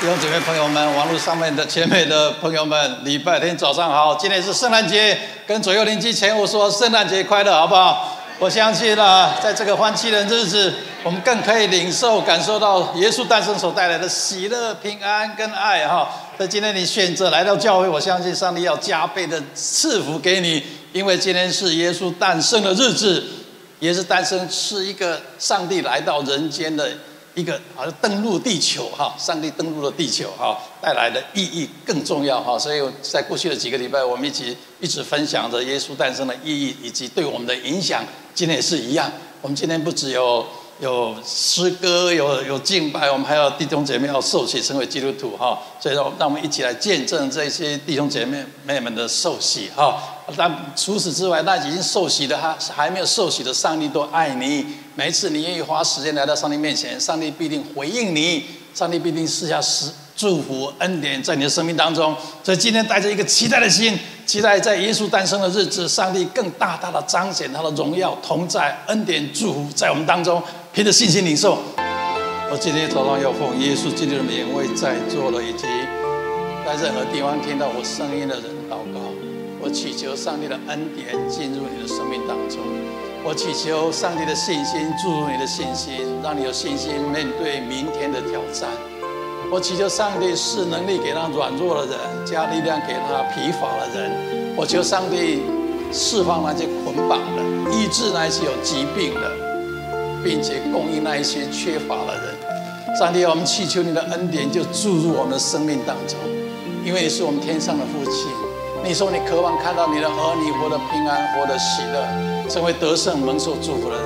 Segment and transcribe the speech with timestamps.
[0.00, 4.14] 弟兄姊妹朋友们，网络上面的前面的朋友们，礼拜天早上好！
[4.14, 8.16] 今天是圣诞节，跟左右邻居前后说圣诞节快乐，好不好？
[8.38, 10.72] 我相信啊，在这个欢庆的日子，
[11.02, 16.08] 我们更可以领受、感受到耶稣诞生所带来的喜乐、平安跟爱哈。
[16.36, 20.62] 所以今天你选择来到教会，我相信上帝要加倍的赐福给你，
[20.92, 23.24] 因为今天是耶稣诞生的日子，
[23.80, 26.88] 也是诞生是一个上帝来到人间的。
[27.38, 32.58] 一个好像登陆地球哈，上帝登陆了地球哈，带来的意义更重要哈。
[32.58, 38.04] 所以在过去的几个礼拜，我们一起一直分享着耶稣诞生的意义以及对我们的影响。
[38.34, 39.08] 今天也是一样，
[39.40, 40.44] 我们今天不只有
[40.80, 45.56] 有诗歌，有有敬拜，我们还有弟兄姐妹要受洗成为基督徒哈。
[45.78, 50.17] 所以说，让我们一起来见证这些弟兄姐妹妹们的受洗哈。
[50.36, 54.66] 但除此之外，那已经受洗的，还还没有受洗的，上帝都爱你。
[54.94, 62.14] 每一次你愿意花时间来到上帝面前，上帝必定回应你，上帝必定施下施祝福恩典在你的生命当中。
[62.42, 70.42] 所以今天带着一个期待的心，期待在耶稣诞生的日子，上帝更大大的彰显他的荣耀同在，恩典祝福在我们当中，
[70.72, 71.58] 凭着信心领受。
[72.50, 75.64] 我今天早上要奉耶稣基督的名为在座的以及
[76.66, 79.17] 在任何地方听到我声音的人祷告。
[79.60, 82.58] 我祈求上帝的恩典进入你的生命当中，
[83.24, 88.70] 我祈求上帝的信心注入你的信心，让你有信心面对明天的挑战。
[89.50, 94.54] 我祈求上帝赐能力给那软弱的人，加力量给那疲乏的人。
[94.56, 95.42] 我求上帝
[95.92, 97.42] 释放那些捆绑的，
[97.72, 99.32] 医治那些有疾病的，
[100.22, 102.96] 并且供应那一些缺乏的人。
[102.96, 106.16] 上帝，我们祈求你的恩典就注入我们的生命当中，
[106.84, 108.30] 因为你是我们天上的父亲。
[108.84, 114.04] 你说你渴望看到你的儿女活得平安，活得喜乐，成为得胜蒙受祝福的人。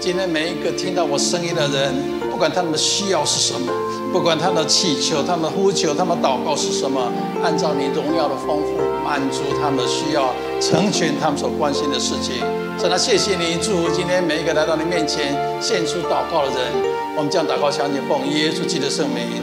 [0.00, 1.94] 今天每一个听到我声音的人，
[2.30, 3.72] 不管他们的需要是什么，
[4.12, 7.00] 不管他们的祈求、他们的呼求、他们的祷告是什么，
[7.42, 12.42] 按照你荣耀的丰富，满足他们的需要，成全他们所关心的事情。
[12.76, 15.32] 真的谢谢你，祝福今天每一个来到你面前
[15.62, 16.72] 献出祷告的人。
[17.16, 19.40] 我们将祷告相信奉耶稣基督的圣名，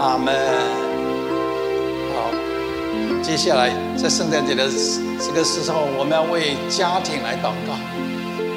[0.00, 0.83] 阿门。
[3.24, 4.68] 接下来，在圣诞节的
[5.18, 7.72] 这个时候，我们要为家庭来祷告。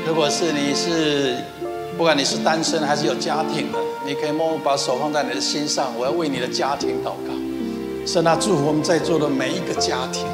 [0.06, 1.38] 如果是你是，
[1.98, 5.94] 不管你是单身还是有家庭的，你可以默默把手放在你的心上。
[5.98, 7.34] 我要为你的家庭祷告。
[8.06, 10.26] 神啊，祝福我们在座的每一个家庭，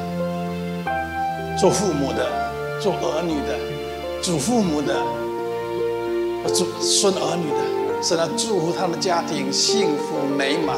[1.56, 2.26] 做父母的、
[2.80, 3.56] 做儿女的、
[4.20, 4.96] 祖父母的、
[6.52, 10.76] 祖孙儿女的，神啊，祝福他们家庭幸福美满。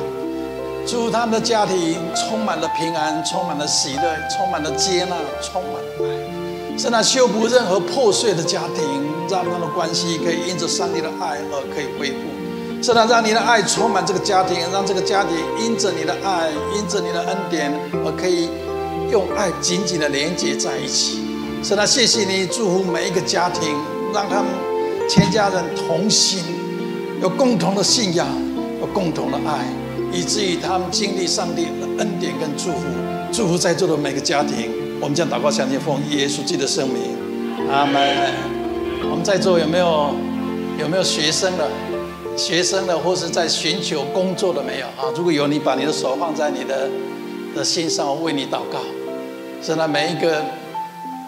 [0.86, 6.78] 祝福他们的家庭充满了平安，充满了喜乐，充满了接纳，充满了爱。
[6.78, 8.84] 是那修补任何破碎的家庭，
[9.28, 12.18] 让他们的关系可以因着上帝的爱而可以恢复。
[12.80, 17.72] 是那让你的爱充满这个家庭，让这个家庭因着你的爱，因着你的恩典
[18.04, 18.48] 而可以
[19.10, 21.20] 用爱紧紧的连接在一起。
[21.64, 23.74] 是那谢谢你祝福每一个家庭，
[24.14, 24.46] 让他们
[25.10, 26.44] 全家人同心，
[27.20, 28.28] 有共同的信仰，
[28.80, 29.66] 有共同的爱。
[30.12, 32.86] 以至于他们经历上帝的恩典跟祝福，
[33.32, 34.70] 祝福在座的每个家庭。
[34.98, 37.02] 我们将祷告相信奉耶稣基督的圣名，
[37.70, 38.32] 阿门。
[39.10, 40.14] 我们在座有没有
[40.80, 41.68] 有没有学生的？
[42.34, 45.12] 学生的或是在寻求工作的没有啊？
[45.14, 46.88] 如果有，你把你的手放在你的
[47.54, 48.80] 的心上，我为你祷告。
[49.62, 50.42] 是那每一个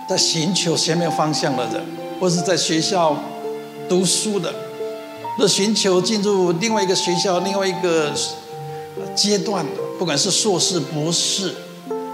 [0.09, 1.83] 在寻求前面方向的人，
[2.19, 3.16] 或是在学校
[3.87, 4.55] 读书的，
[5.37, 8.12] 或寻求进入另外一个学校，另外一个。
[9.14, 11.54] 阶段的，不管是硕士、博士，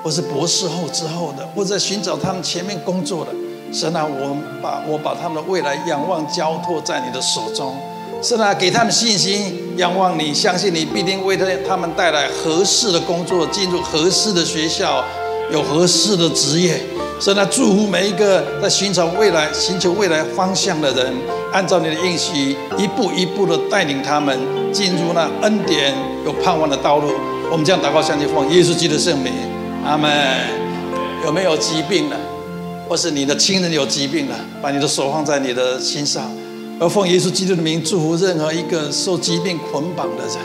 [0.03, 3.31] 或是博士后之后的，或者寻找他们前面工作的，
[3.73, 7.77] 神那，我把我把他们的未来仰望交托在你的手中，
[8.23, 15.05] 神啊，给他们信心，仰望你，相信你必定为他他们带来合适的工作，进入合适的学校，
[15.55, 16.81] 有合适的职业。
[17.21, 21.15] 神啊，祝福每一个在寻找未来、寻求未来方向的人，
[21.53, 24.37] 按照你的应许，一步一步的带领他们
[24.73, 25.95] 进入那恩典
[26.27, 27.13] 有盼望的道路。
[27.53, 29.33] 我们将祷告相信奉耶稣基督的圣名，
[29.87, 30.11] 阿门。
[31.25, 32.17] 有没有疾病的，
[32.89, 36.31] 或是你的亲人有疾病的，把你的手放在你的心上，
[36.81, 40.37] 而奉耶稣基督的名祝福任何一个受疾病捆绑的人。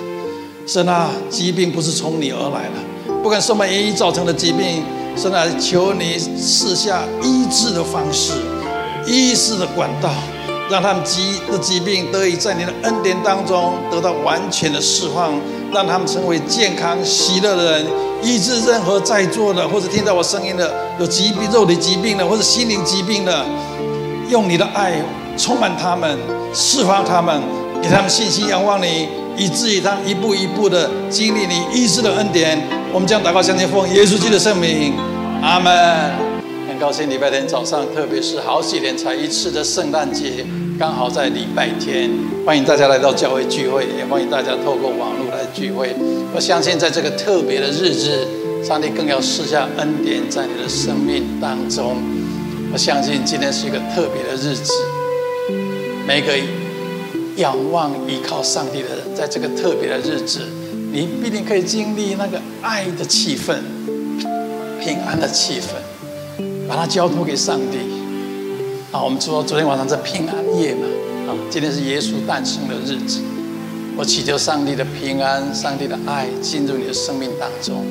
[0.67, 4.83] 神啊，疾病不是从你而来的，不管什么原因造成的疾病。
[5.19, 8.31] 神啊，求你赐下医治的方式，
[9.06, 10.10] 医治的管道，
[10.71, 15.33] 让他们疾的疾病得以在你的恩典当中得到完全的释放，
[15.74, 17.86] 让他们成为健康喜乐的人。
[18.24, 23.45] 医治任何在座的或者听到我声音的有疾病、肉体疾病的或者心灵疾病的，
[24.30, 24.94] 用你的爱
[25.36, 26.18] 充满他们，
[26.54, 27.42] 释放他们，
[27.81, 29.10] 给他们信心，仰望你。
[29.38, 32.62] 以至于他一步一步的经历你医治的恩典。
[32.92, 34.94] 我们将祷告相信奉耶稣基督的圣名，
[35.41, 35.71] 阿门。
[36.68, 40.45] 很高兴礼拜天早上，特别是好几年才一次的圣诞节，
[40.77, 42.09] 刚好在礼拜天，
[42.45, 45.95] 欢迎大家来到教会聚会，也欢迎大家透过网络来聚会。
[46.33, 48.27] 我相信在这个特别的日子，
[48.63, 51.97] 上帝更要施下恩典在你的生命当中。
[52.71, 54.71] 我相信今天是一个特别的日子，
[56.07, 56.33] 每个
[57.38, 60.41] 仰望依靠上帝的人，在这个特别的日子，
[60.94, 63.56] 你必定可以经历那个爱的气氛、
[64.79, 67.77] 平安的气氛，把它交托给上帝。
[68.91, 70.87] 啊，我们说昨天晚上是平安夜嘛，
[71.27, 73.19] 啊，今天是耶稣诞生的日子，
[73.95, 77.85] 我祈求上帝的平安、上帝的爱进入你的生命当中。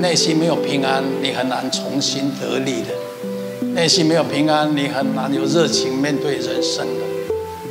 [0.00, 3.68] 内心没有平安，你很难重新得力的。
[3.74, 7.04] 内心没有平安，你很难有热情面对人生的。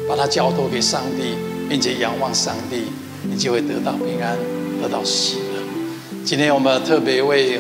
[0.07, 1.35] 把它交托给上帝，
[1.67, 2.83] 并且仰望上帝，
[3.23, 4.37] 你就会得到平安，
[4.81, 6.23] 得到喜乐。
[6.23, 7.59] 今天我们特别为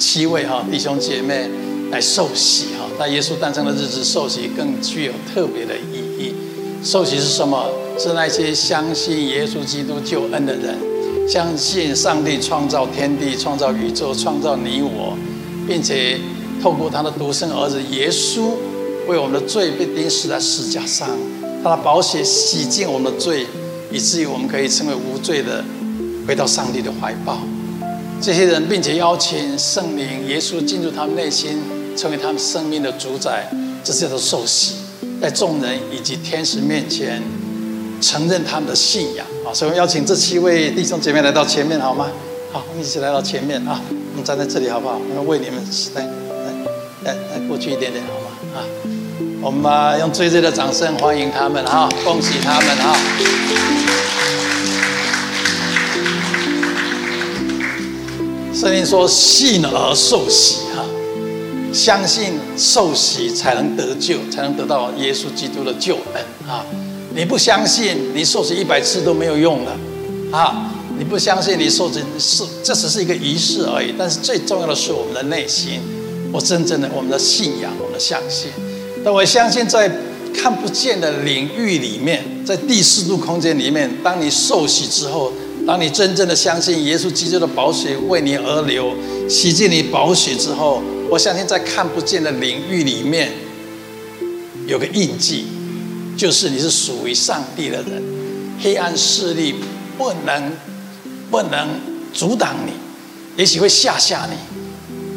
[0.00, 1.48] 七位哈弟兄姐妹
[1.92, 6.34] 来受洗哈，在耶稣诞生的日子受洗更具有特别的意义。
[6.82, 7.68] 受洗是什么？
[7.98, 10.74] 是那些相信耶稣基督救恩的人，
[11.28, 15.16] 相信上帝创造天地、创造宇宙、创造你我，
[15.68, 16.18] 并且。
[16.62, 18.50] 透过他的独生儿子耶稣，
[19.08, 21.08] 为我们的罪被钉死在十架上，
[21.64, 23.46] 他的宝血洗净我们的罪，
[23.90, 25.64] 以至于我们可以成为无罪的，
[26.28, 27.38] 回到上帝的怀抱。
[28.22, 31.58] 这些人，并且邀请圣灵耶稣进入他们内心，
[31.96, 33.50] 成为他们生命的主宰，
[33.82, 34.74] 这叫做受洗，
[35.22, 37.22] 在众人以及天使面前
[38.00, 39.26] 承认他们的信仰。
[39.46, 42.08] 啊，所以我邀请这七位弟兄姐妹来到前面，好吗？
[42.52, 45.00] 好，我们一起来到前面啊，我们站在这里好不好？
[45.08, 45.64] 我们为你们
[45.94, 46.02] 来。
[47.02, 48.26] 来来，来过去一点点好吗？
[48.54, 48.58] 啊，
[49.40, 52.96] 我们用最热烈的掌声欢迎他们啊，恭喜他们啊！
[58.60, 60.84] 圣经说信而受洗哈，
[61.72, 66.62] 相信受洗才能得救，才能得到耶稣基督的救恩啊！
[67.14, 69.72] 你不相信，你受洗一百次都没有用的
[70.36, 70.70] 啊！
[70.98, 75.80] 你不相信，你受洗是这只是一个仪式而已，但是最重要的是我们的内心。
[76.30, 78.50] 我真正的我们的信仰，我们的相信。
[79.02, 79.90] 但我相信，在
[80.34, 85.32] 看不见的领域里面，在第四度空间里面，当你受洗之后，
[85.66, 88.94] 当你真正的相信耶稣基督的宝血为你而流，
[89.28, 93.32] 洗净你宝血之后，我相信在看不见的领域里面，
[94.66, 95.44] 有个印记，
[96.16, 98.02] 就是你是属于上帝的人，
[98.60, 99.54] 黑暗势力
[99.96, 100.52] 不能
[101.30, 101.68] 不能
[102.12, 102.72] 阻挡你，
[103.36, 104.36] 也许会吓吓你。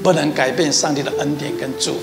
[0.04, 2.00] 不能改变上帝的恩典跟祝福，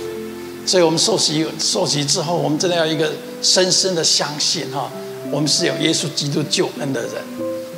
[0.65, 3.13] 所以我们受洗受洗之后，我们真的要一个
[3.43, 4.91] 深深的相信哈，
[5.31, 7.11] 我们是有耶稣基督救恩的人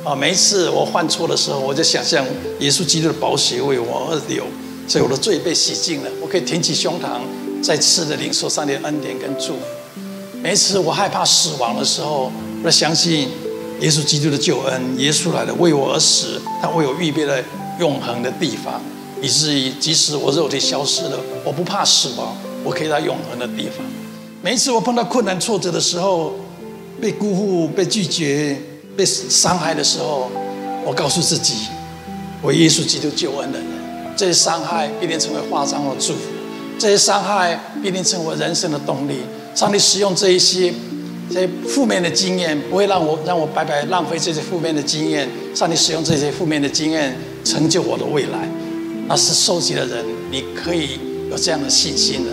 [0.03, 0.15] 啊。
[0.15, 2.25] 每一次我犯错的时候，我就想象
[2.59, 4.43] 耶稣基督的宝血为我而流，
[4.87, 7.21] 所以我的罪被洗净了，我可以挺起胸膛，
[7.61, 9.59] 再次的领受上帝恩典跟祝福。
[10.41, 12.31] 每一次我害怕死亡的时候，
[12.63, 13.29] 我相信
[13.79, 17.41] 耶稣基督的救恩，耶稣来了为我而死，他为我预备了
[17.79, 18.81] 永恒的地方。
[19.21, 22.35] 以至于即使我肉体消失了，我不怕死亡，
[22.65, 23.85] 我可以到永恒的地方。
[24.41, 26.33] 每一次我碰到困难挫折的时候，
[26.99, 28.57] 被辜负、被拒绝、
[28.95, 30.29] 被伤害的时候，
[30.85, 31.67] 我告诉自己，
[32.41, 33.67] 我耶稣基督救恩的人，
[34.15, 36.19] 这些伤害必定成为化妆和祝福，
[36.77, 39.21] 这些伤害必定成为人生的动力。
[39.55, 40.73] 上帝使用这一些
[41.31, 45.27] 这些负面的经验，不会让我让我白白浪费这些负面的经验。
[45.55, 48.47] 上帝使用这些负面的经验，成就我的未来。
[49.07, 52.31] 那是受洗的人，你可以有这样的信心的。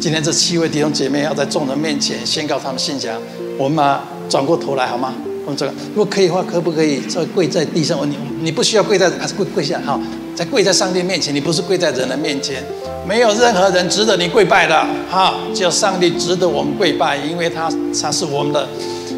[0.00, 3.20] 今天这七位弟兄姐妹要在众人面前宣告他们信仰。
[3.58, 5.14] 我们嘛转过头来好吗？
[5.44, 7.98] 我们这个如果可以的话，可不可以再跪在地上？
[8.08, 10.00] 你你不需要跪在，还是跪跪下哈？
[10.34, 12.62] 在跪在上帝面前，你不是跪在人的面前。
[13.06, 17.70] 没有任何人值得你跪拜的哈，只有上帝值得我们跪拜，因为他
[18.00, 18.68] 他是我们的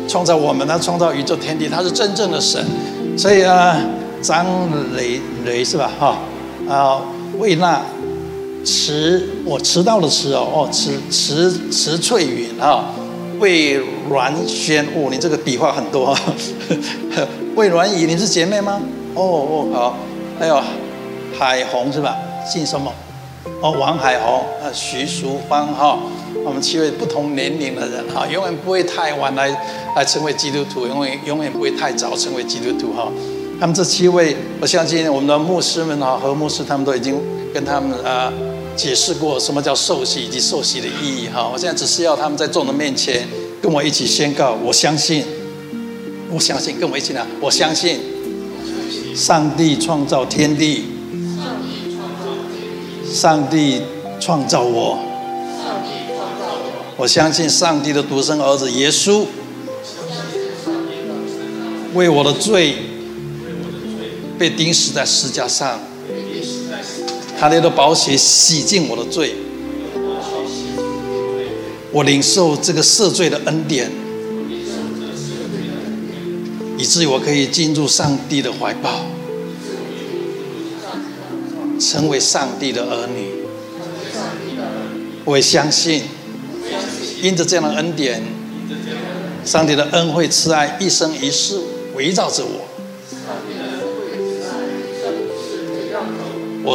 [0.08, 2.64] 创造我们，他创造宇宙天地，他是真正的神。
[3.16, 3.78] 所以啊，
[4.22, 4.46] 张
[4.96, 5.90] 雷雷是吧？
[5.98, 6.18] 哈。
[6.66, 7.02] 啊，
[7.38, 7.82] 为那
[8.64, 12.86] 迟我迟到的迟哦哦，迟迟迟翠云啊，
[13.44, 16.18] 魏阮轩哦，你这个笔画很多啊。
[17.54, 18.80] 魏阮仪，你是姐妹吗？
[19.14, 19.96] 哦哦好，
[20.40, 20.58] 还有
[21.38, 22.16] 海红是吧？
[22.50, 22.90] 姓什么？
[23.60, 25.98] 哦，王海红啊，徐淑芳哈，
[26.42, 29.50] 我们七位不同年龄的人哈，永远不会太晚来
[29.94, 33.12] 来成为基督徒，因为永远不会太早成为基督徒哈。
[33.60, 37.14] 他们这七位，我相信我们的牧师们哈，和牧师他们都已经
[37.52, 38.32] 跟他们啊
[38.76, 41.48] 解释过什么叫受洗以及受洗的意义哈。
[41.52, 43.28] 我现在只是要他们在众人面前
[43.62, 45.24] 跟我一起宣告：我相信，
[46.30, 48.00] 我相信，跟我一起来，我相信，
[49.14, 50.84] 上帝创造天地，
[53.12, 53.82] 上帝
[54.20, 54.98] 创造我，
[56.96, 59.24] 我相信上帝的独生儿子耶稣，
[61.94, 62.76] 为我的罪
[64.36, 65.80] 被钉死在十字架上，
[67.38, 69.34] 他那的宝血洗净我的罪，
[71.92, 73.90] 我领受这个赦罪的恩典。
[76.76, 79.06] 以至于我可以进入上帝的怀抱，
[81.80, 83.28] 成为上帝的儿女。
[85.24, 86.02] 我也相信，
[87.22, 88.22] 因着这样的恩典，
[89.44, 91.58] 上帝的恩惠慈爱一生一世
[91.94, 92.73] 围绕着我。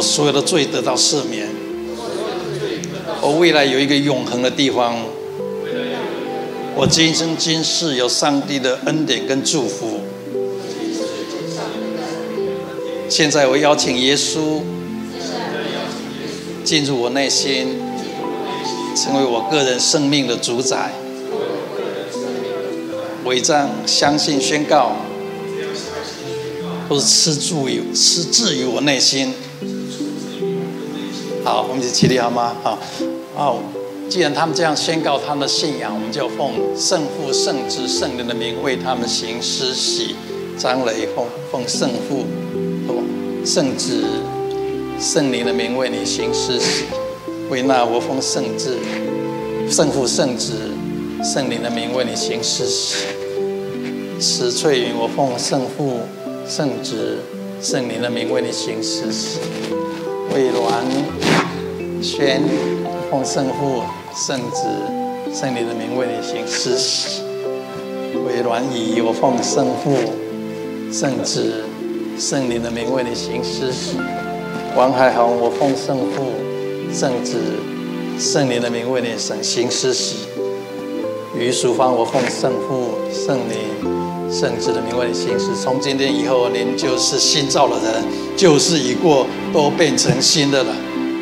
[0.00, 1.46] 我所有的罪得到赦免，
[3.20, 4.96] 我未来有一个永恒的地方。
[6.74, 10.00] 我今生今世有上帝的恩典跟祝福。
[13.10, 14.62] 现在我邀请耶稣
[16.64, 17.78] 进入我内心，
[18.96, 20.92] 成为我个人生命的主宰。
[23.22, 24.96] 我这样相信宣告，
[26.88, 29.34] 都是吃住于吃治于我内心。
[31.44, 32.54] 好，我们一起起立好吗？
[32.62, 32.78] 好，
[33.36, 33.58] 哦。
[34.08, 40.16] 既然他们这样宣告他们的信仰，我们就奉圣父、圣子、圣灵的名为他们行施洗。
[40.58, 42.26] 张磊奉奉圣父、
[43.46, 44.02] 圣子、
[44.98, 46.86] 圣灵的名为你行施洗。
[47.50, 48.76] 维纳我奉圣子、
[49.70, 50.54] 圣父、圣子、
[51.22, 53.06] 圣灵的名为你行施洗。
[54.18, 56.00] 石翠云我奉圣父、
[56.48, 57.18] 圣子、
[57.62, 59.38] 圣灵的名为你行施洗。
[60.32, 62.42] 魏鸾宣
[63.10, 63.82] 奉圣父。
[64.12, 64.66] 圣子、
[65.32, 67.22] 圣灵的名为你行施洗，
[68.26, 69.96] 为鸾仪，我奉圣父、
[70.92, 71.64] 圣子、
[72.18, 73.96] 圣灵的名为你行施洗。
[74.76, 76.32] 王海红，我奉圣父、
[76.92, 77.38] 圣子、
[78.18, 80.26] 圣灵的名为你行行施洗。
[81.38, 85.54] 余淑芳，我奉圣父、圣灵、圣子的名为你行施。
[85.54, 88.04] 从今天以后，您就是新造的人，
[88.36, 90.72] 旧事已过，都变成新的了。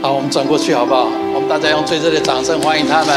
[0.01, 1.09] 好，我们转过去好不好？
[1.35, 3.11] 我们大家用最热烈的掌声欢迎他们。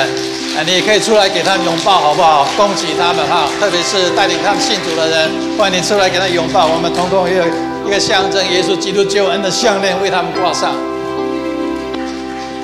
[0.58, 2.46] 哎，你也可以出来给他们拥抱，好不好？
[2.58, 3.48] 恭喜他们哈！
[3.60, 6.68] 特别是带领他们信主的人，欢迎你出来给他拥抱。
[6.68, 7.46] 我们统统有
[7.88, 10.74] 一个象征耶稣基督救恩的项链为他们挂上。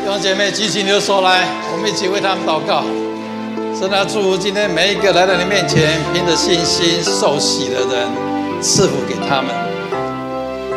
[0.04, 2.84] 弟兄姐妹，举起你的手来，我们一起为他们祷告。
[3.78, 8.10] 神啊，祝福今天每一个来到你面前凭着信心受洗的人，
[8.62, 9.67] 赐福给他们。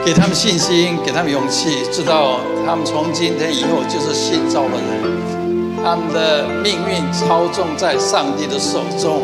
[0.04, 9.22] 给他们信心，给他们勇气，知道他们从今天以后就是新造的人，他们的命运操纵在上帝的手中，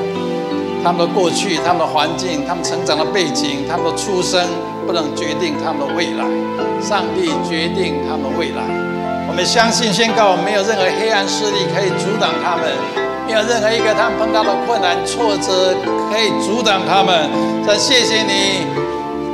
[0.85, 4.39] 他们的过去、他们的环境、他们成长的背景、他们的出生
[4.87, 6.25] 不能决定他们的未来，
[6.81, 8.63] 上帝决定他们的未来。
[9.29, 12.69] 我们相信宣告，没有任何黑暗势力可以阻挡他们，
[13.27, 15.75] 没有任何一个他们碰到的困难挫折
[16.13, 17.29] 可以阻挡他们。
[17.67, 18.69] 再谢谢你，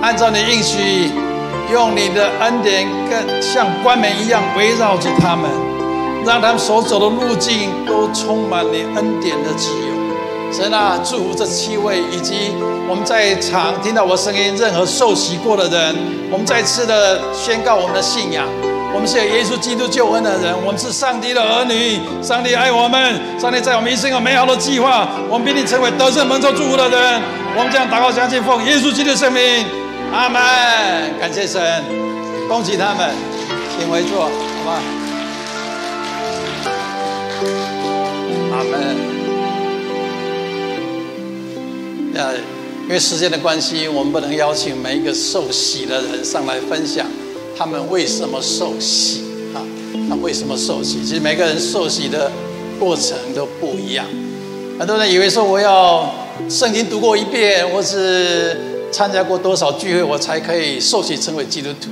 [0.00, 1.10] 按照你应许。
[1.72, 5.50] 用你的恩典，更像冠冕一样围绕着他们，
[6.26, 10.52] 让他们所走的路径都充满你恩典的自由。
[10.52, 12.52] 神啊，祝福这七位以及
[12.86, 15.96] 我们在场听到我声音任何受洗过的人，
[16.30, 18.46] 我们再次的宣告我们的信仰。
[18.94, 21.98] 我们是有耶稣基督救恩的人，我们是上帝的儿女。
[22.22, 25.08] 上帝爱我们，上帝在我们一生有美好的计划。
[25.30, 27.22] 我们必定成为得胜蒙受祝福的人。
[27.56, 29.81] 我们将祷告相信，奉耶稣基督的圣名。
[30.12, 30.38] 阿门，
[31.18, 31.82] 感谢神，
[32.46, 33.10] 恭喜他们，
[33.78, 34.82] 请回座，好吧？
[38.52, 38.96] 阿门。
[42.14, 42.34] 呃，
[42.82, 47.06] 因为时间的关系，我们不能邀请每一个受洗的人上来分享
[47.56, 49.22] 他们为什么受洗
[49.54, 49.64] 啊？
[50.10, 51.02] 他为什么受洗？
[51.02, 52.30] 其实每个人受洗的
[52.78, 54.04] 过程都不一样。
[54.78, 56.14] 很多人以为说我要
[56.50, 58.68] 圣经读过一遍，或是。
[58.92, 61.88] 参加过多少聚会，我才可以受洗成为基督徒？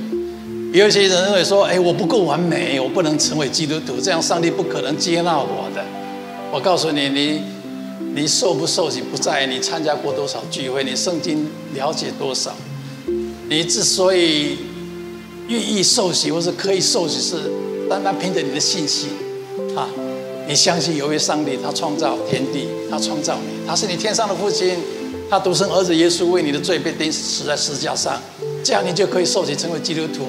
[0.71, 5.83] 有些人认为说：“哎，我不够完美，我不能成为基督徒，这样上帝不可能接纳我的。”
[6.53, 7.41] 我告诉你，你
[8.13, 12.55] 你受不受洗不在你参加过多少聚会，你圣经了解多少。
[13.49, 14.57] 你之所以
[15.47, 17.35] 愿意受洗或是可以受洗，是
[17.89, 19.09] 单单凭着你的信心
[19.75, 19.89] 啊！
[20.47, 24.77] 你相信有位上帝，他创造天地，他创造你，他是你天上的父亲。
[25.31, 28.21] 他独生儿子耶稣为你的罪被钉死在十字架上，
[28.65, 30.25] 这样你就可以受洗成为基督徒。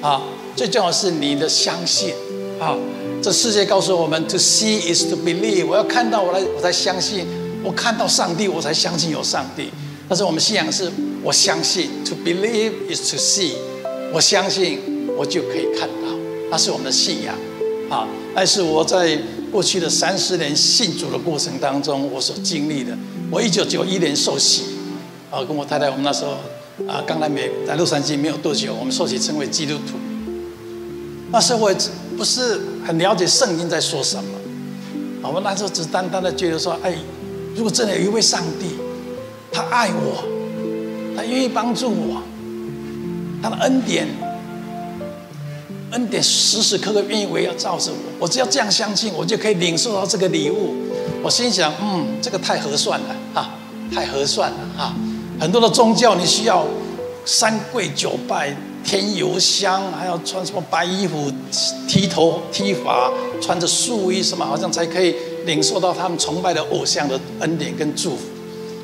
[0.00, 0.22] 啊，
[0.56, 2.14] 最重要的是你的相信。
[2.58, 2.74] 啊，
[3.22, 5.66] 这世界告诉我们，to see is to believe。
[5.66, 7.26] 我要看到我来，我才相信。
[7.62, 9.68] 我看到上帝，我才相信有上帝。
[10.08, 10.90] 但是我们信仰是，
[11.22, 13.50] 我相信，to believe is to see，
[14.10, 14.78] 我相信
[15.18, 16.08] 我就可以看到，
[16.50, 17.34] 那是我们的信仰
[17.90, 18.08] 啊。
[18.34, 19.18] 但是我在
[19.54, 22.92] 过去的三十年信主的过程当中，我所经历的。
[23.30, 24.64] 我一九九一年受洗，
[25.30, 26.32] 啊，跟我太太，我们那时候
[26.88, 29.96] 啊刚来美，在洛杉矶没有多久，我们受洗成为基督徒。
[31.30, 31.72] 那时候我
[32.16, 34.24] 不是很了解圣经在说什么，
[35.22, 36.92] 我们那时候只单单的觉得说，哎，
[37.54, 38.66] 如果真的有一位上帝，
[39.52, 40.24] 他爱我，
[41.16, 42.20] 他愿意帮助我，
[43.40, 44.08] 他的恩典，
[45.94, 50.74] 恩典时时刻刻愿意围绕罩着我，我只要这样相信，我就可以领受到这个礼物。
[51.22, 53.54] 我心想，嗯，这个太合算了啊，
[53.94, 54.94] 太合算了啊！
[55.40, 56.66] 很多的宗教你需要
[57.24, 58.54] 三跪九拜。
[58.84, 61.32] 添油香，还要穿什么白衣服、
[61.88, 63.10] 剃头、剃发，
[63.40, 68.24] 穿着素衣，什么好像才可以领受到他们崇拜的偶像的恩典跟祝福。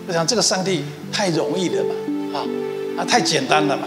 [0.09, 1.91] 我想这个上帝太容易了吧？
[2.33, 2.39] 啊
[2.97, 3.83] 啊，太简单了嘛！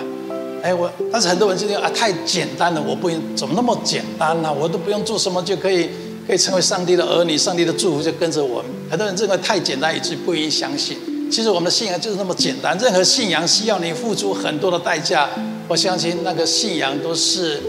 [0.64, 5.90] 哎，我但是很多人就觉得啊，太简单了，我不用怎么那么简单呢、我都不用做什么就可以
[6.26, 8.72] 可以成为上帝的儿女，上帝的祝福就跟着我们。
[8.90, 10.98] 很多人认为太简单，以致不愿意相信。
[11.30, 15.30] 其实我们的信仰就是那么简单，任何信仰需要你付出很多的代价。
[15.68, 17.62] 我相信那个信仰都是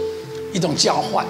[0.53, 1.25] 一种交换，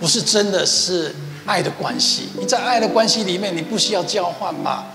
[0.00, 1.14] 不是真的是
[1.46, 2.22] 爱的关系。
[2.36, 4.86] 你在爱的关系里面，你不需要交换嘛？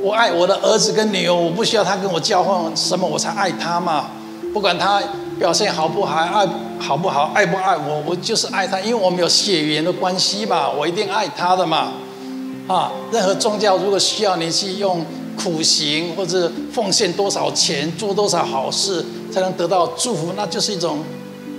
[0.00, 4.10] 我爱我的儿子跟女儿，我不需要他跟我交换什么，我才爱他嘛？
[4.54, 5.02] 不管他
[5.38, 11.92] 表现好不好，爱好不好，爱不爱我，我就是爱他，因为我们有血缘的关系嘛，我一定爱他的嘛。
[12.68, 15.04] 啊，任何宗教如果需要你去用。
[15.36, 21.00] 苦行或者奉献多少钱，做多少好事才能得到祝福，那就是一种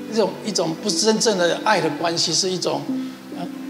[0.09, 2.81] 一种一种不真正的爱的关系，是一种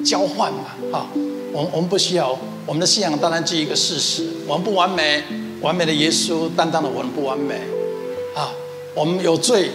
[0.06, 0.60] 交换嘛？
[0.94, 1.08] 哈，
[1.52, 5.24] 我们我们不需要我们的信仰，当然基于一个事实：我们不完美，
[5.60, 7.56] 完美的耶稣担当了我们不完美。
[8.36, 8.54] 啊，
[8.96, 9.70] 我们有罪，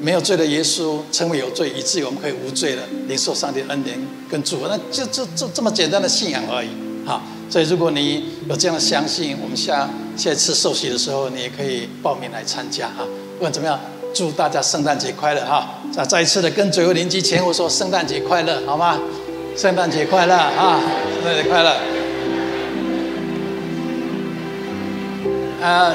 [0.00, 3.96] 没有罪的耶稣成为有罪，以至于我们可以无罪的领受上帝的恩典
[4.28, 6.68] 跟祝福，那就就就这么简单的信仰而已。
[7.06, 7.22] 哈。
[7.50, 13.04] 所以，如果你有这样的相信，我们下下一次受洗的时候，你也可以报名来参加哈。
[13.34, 13.78] 不管怎么样，
[14.14, 15.78] 祝大家圣诞节快乐哈！
[15.92, 18.98] 再再一次的跟左右邻居前后说圣诞节快乐，好吗？
[19.54, 20.80] 圣诞节快乐啊！
[21.14, 21.76] 圣诞节快乐。
[25.60, 25.94] 啊，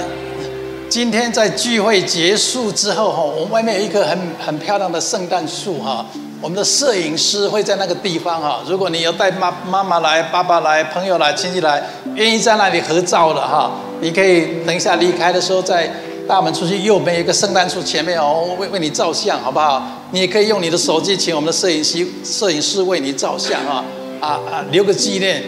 [0.89, 6.05] 今天在聚会结束之后哈，我们外面有一棵很很漂亮的圣诞树哈。
[6.41, 11.83] 我们的摄影师会在那个地方哈，如果你有带妈妈妈来、爸爸来、朋友来、亲戚来，
[12.15, 15.91] 愿意在那里合照的哈，你可以等一下离开的时候，在
[16.25, 19.83] 大门出去右边有一个圣诞树前面哦，为为你照相好不好？
[20.11, 23.83] 你也可以用你的手机请我们的摄影师摄影师为你照相啊
[24.21, 25.43] 啊啊，留个纪念。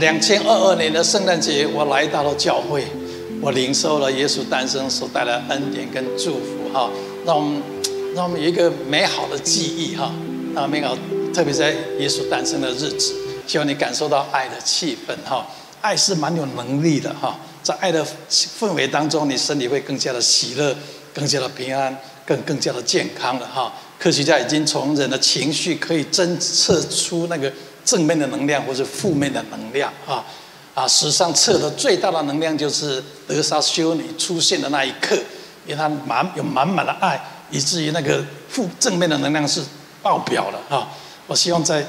[0.00, 2.84] 两千二二年的圣诞节，我来到了教会，
[3.40, 6.90] 我领受了耶稣诞生所带来的恩典跟祝福哈，
[7.24, 7.62] 让我们。
[8.12, 10.12] 让我们有一个美好的记忆哈，
[10.56, 10.98] 啊，美好，
[11.32, 13.14] 特别在耶稣诞生的日子，
[13.46, 15.46] 希望你感受到爱的气氛哈。
[15.80, 20.74] 爱是蛮有能力的哈，在爱的氛围当中，你身体会更加的喜乐，
[21.14, 23.72] 更加的平安，更更加的健康了哈。
[23.96, 27.50] 科学家已经从人的情绪可以侦测出那个
[27.84, 30.26] 正面的能量或者负面的能量啊
[30.74, 35.16] 啊，史上测的最大的能量就是德萨修女出现的那一刻，
[35.66, 37.20] 因为她满有满满的爱。
[37.52, 39.60] 以至于那个负正面的能量是
[40.04, 40.88] 爆表了啊！
[41.26, 41.84] 我希望在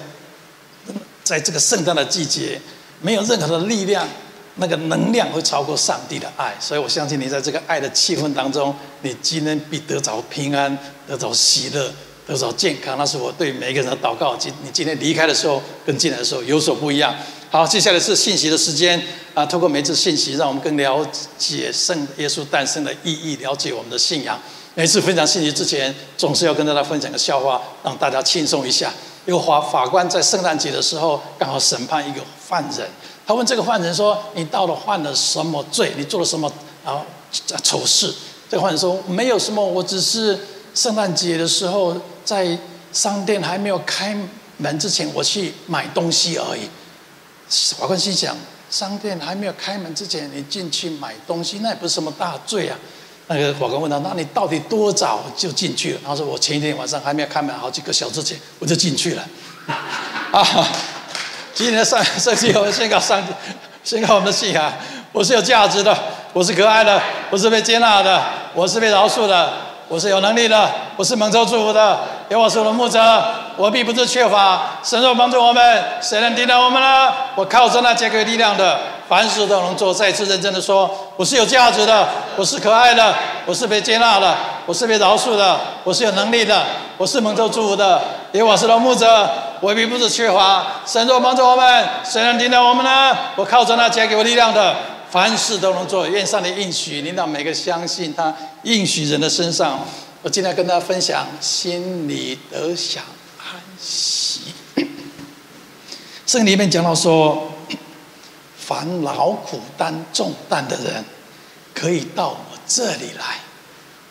[1.23, 2.59] 在这个圣诞的季节，
[2.99, 4.07] 没有任何的力量，
[4.55, 6.55] 那个能量会超过上帝的爱。
[6.59, 10.75] 所以我相信你在这个爱的气氛当中，你今天必得着平安，
[11.07, 11.93] 得着喜乐，
[12.25, 12.97] 得着健康。
[12.97, 14.35] 那是我对每一个人的祷告。
[14.35, 17.15] 今你今天离开的时候，跟进来的时候有所不一样。
[17.53, 18.97] 好，接下来是信息的时间
[19.33, 19.45] 啊！
[19.45, 21.05] 透过每次信息，让我们更了
[21.37, 24.39] 解圣耶稣诞生的意义，了解我们的信仰。
[24.73, 28.93] 每次分享信息之前，总是要跟大家分享个笑话，让大家轻松一下。
[29.25, 32.87] 有法法官在圣诞节的时候，刚好审判一个犯人。
[33.27, 35.91] 他问这个犯人说：“你到底犯了什么罪？
[35.97, 36.49] 你做了什么
[36.85, 37.05] 啊
[37.61, 38.13] 丑事？”
[38.49, 40.39] 这个犯人说：“没有什么，我只是
[40.73, 42.57] 圣诞节的时候，在
[42.93, 44.17] 商店还没有开
[44.55, 46.69] 门之前，我去买东西而已。”
[47.77, 48.35] 法官心想
[48.71, 52.77] ：“商店还没有开门之前，你进去买东西，那也不是什么大罪啊。”
[53.27, 59.25] 那个法官问他：“那你到底多早就进去了？”他说：“我前一天晚上还没有开门，好几个小时前我就进去了。
[60.31, 60.67] ”啊，
[61.53, 63.21] 今天的上圣经，我们宣告上，
[63.83, 64.73] 宣告我们的信仰：
[65.11, 65.97] 我是有价值的，
[66.33, 69.53] 我是可爱的，我是被接纳的，我是被饶恕的，
[69.89, 71.99] 我是有能力的，我是蒙受祝福的。
[72.29, 72.99] 有我是我的牧者，
[73.57, 74.79] 我必不是缺乏。
[74.83, 77.13] 神若帮助我们，谁能抵挡我们呢？
[77.35, 78.79] 我靠着那加给力量的。
[79.07, 79.93] 凡事都能做。
[79.93, 83.13] 再次认真的说，我是有价值的，我是可爱的，
[83.45, 84.33] 我是被接纳的，
[84.65, 86.63] 我是被饶恕的，我是有能力的，
[86.97, 88.01] 我是蒙受祝福的。
[88.31, 90.65] 耶和华是我牧者，我必不是缺乏。
[90.85, 93.13] 神若帮助我们，谁能抵挡我们呢？
[93.35, 94.73] 我靠着那加给我力量的，
[95.09, 96.07] 凡事都能做。
[96.07, 98.33] 愿上帝应许领导每个相信他
[98.63, 99.77] 应许人的身上。
[100.21, 103.03] 我今天跟大家分享，心里得享
[103.81, 104.41] 喜。
[106.25, 107.51] 圣经里面讲到说，
[108.57, 111.03] 凡劳苦担重担的人，
[111.73, 113.39] 可以到我这里来，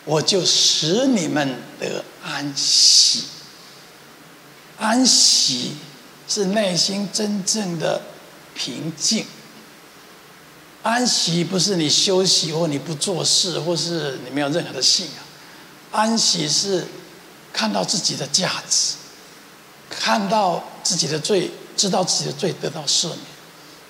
[0.05, 3.23] 我就使你们得安息。
[4.77, 5.77] 安息
[6.27, 8.01] 是内心真正的
[8.53, 9.25] 平静。
[10.83, 15.15] 安息不是你休息或你不做事，或是你没有任何的信仰。
[15.91, 16.87] 安息是
[17.53, 18.95] 看到自己的价值，
[19.99, 23.19] 看到自己的罪，知道自己的罪得到赦免，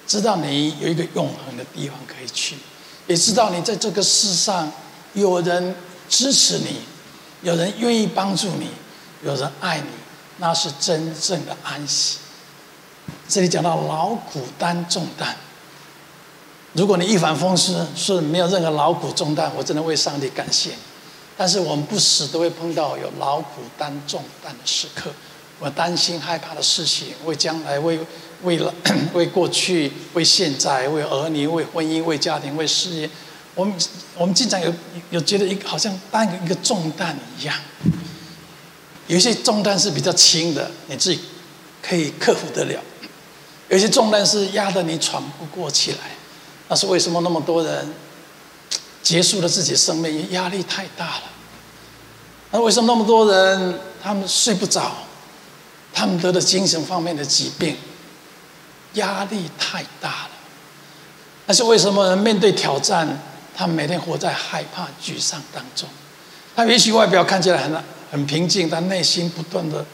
[0.05, 2.57] 知道你有一个永恒的地方可以去，
[3.07, 4.71] 也知道你在这个世上
[5.13, 5.75] 有人
[6.09, 6.81] 支持你，
[7.41, 8.67] 有人愿意帮助你，
[9.23, 9.87] 有人爱你。
[10.37, 12.17] 那是真正的安息。
[13.29, 15.35] 这里讲到劳苦担重担，
[16.73, 20.71] 如果你一帆风顺，是没有任何劳苦重担，我真的为上帝感谢。
[21.37, 25.11] 但是我们不时都会碰到有劳苦担重担的时刻，
[25.61, 27.99] 我担心害怕的事情，为将来，为
[28.41, 28.73] 为了
[29.13, 33.07] 为过去，为现在，为儿女，为婚姻，为家庭，为事业，
[33.53, 33.71] 我们
[34.17, 34.73] 我们经常有
[35.11, 37.55] 有觉得一个好像担一个重担一样。
[39.05, 41.21] 有些重担是比较轻的，你自己
[41.79, 42.79] 可以克服得了；
[43.69, 45.99] 有些重担是压得你喘不过气来。
[46.69, 47.93] 那是为什么那么多人
[49.03, 50.11] 结束了自己生命？
[50.11, 51.23] 因为压力太大了。
[52.49, 54.91] 那为什么那么多人他们睡不着？
[55.93, 57.77] 他们得了精神方面的疾病，
[58.93, 60.29] 压力太大了。
[61.45, 63.07] 那是为什么面对挑战，
[63.55, 65.87] 他们每天活在害怕、沮丧当中？
[66.55, 69.85] 他也许外表看起来很很平静，但内心不断的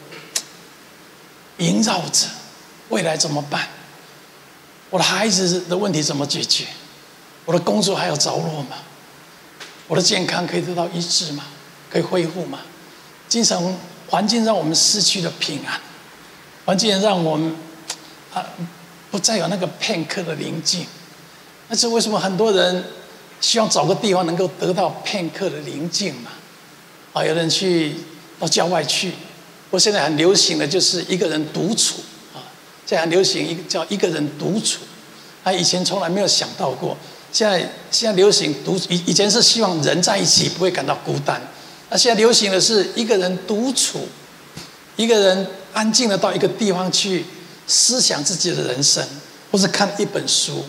[1.58, 2.26] 萦绕着
[2.88, 3.68] 未来怎么办？
[4.90, 6.64] 我的孩子的问题怎么解决？
[7.44, 8.76] 我的工作还有着落吗？
[9.86, 11.44] 我的健康可以得到医治吗？
[11.90, 12.60] 可以恢复吗？
[13.28, 13.76] 精神
[14.08, 15.80] 环境让我们失去了平安，
[16.68, 17.50] 环境让我们
[18.34, 18.44] 啊
[19.10, 20.84] 不再有那个片刻的宁静。
[21.68, 22.84] 那是为什么很多人
[23.40, 26.30] 希望找个地方能够得到片刻的宁静嘛？
[27.14, 27.94] 啊，有人去
[28.38, 29.14] 到郊外去，
[29.70, 32.02] 我现在很流行的就是一个人独处
[32.34, 32.44] 啊，
[32.84, 34.80] 现在很流行一个叫一个人独处，
[35.42, 36.94] 他以前从来没有想到过，
[37.32, 41.40] 现在现在流行独以以前是希望人在一起不会感到孤单，
[41.88, 44.06] 那现在流行的是一个人独处，
[44.96, 47.24] 一个人安静的到一个地方去
[47.66, 49.06] 思想自己的人生，
[49.50, 50.64] 或是看一本书，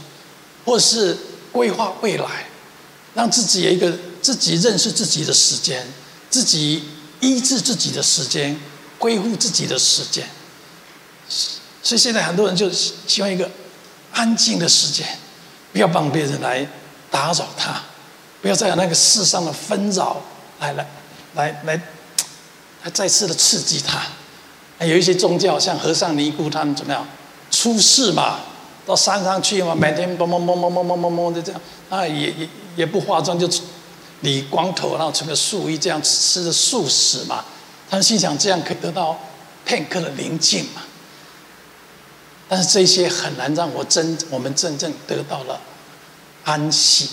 [0.66, 1.18] 或是
[1.52, 2.48] 规划未来，
[3.14, 5.86] 让自己有一个自己认识自己的时间。
[6.30, 6.84] 自己
[7.22, 8.56] 医治自己的时间，
[9.00, 10.30] 恢复自己的时间，
[11.82, 13.50] 所以现在很多人就希望一个
[14.12, 15.18] 安静的时间，
[15.74, 16.70] 不要帮别人来
[17.10, 17.82] 打扰他，
[18.44, 20.22] 不要再有那个世上的纷扰
[20.60, 20.88] 来来
[21.34, 21.82] 来来，
[22.84, 24.04] 来再次的刺激他。
[24.88, 27.08] 有一些宗教像和尚尼姑他们怎么样
[27.52, 28.40] 出世嘛，
[28.86, 33.50] 到山上去嘛，每天蹦蹦蹦蹦蹦蹦蹦蹦就这样，啊也也也不化妆就。
[34.22, 37.46] 理光头，然后穿个素衣，这样吃着素食嘛。
[37.90, 39.18] 他们心想这样可以得到
[39.64, 40.82] 片刻的宁静嘛。
[42.50, 45.62] 但是这些很难让我真我们真正得到了
[46.44, 47.08] 安息，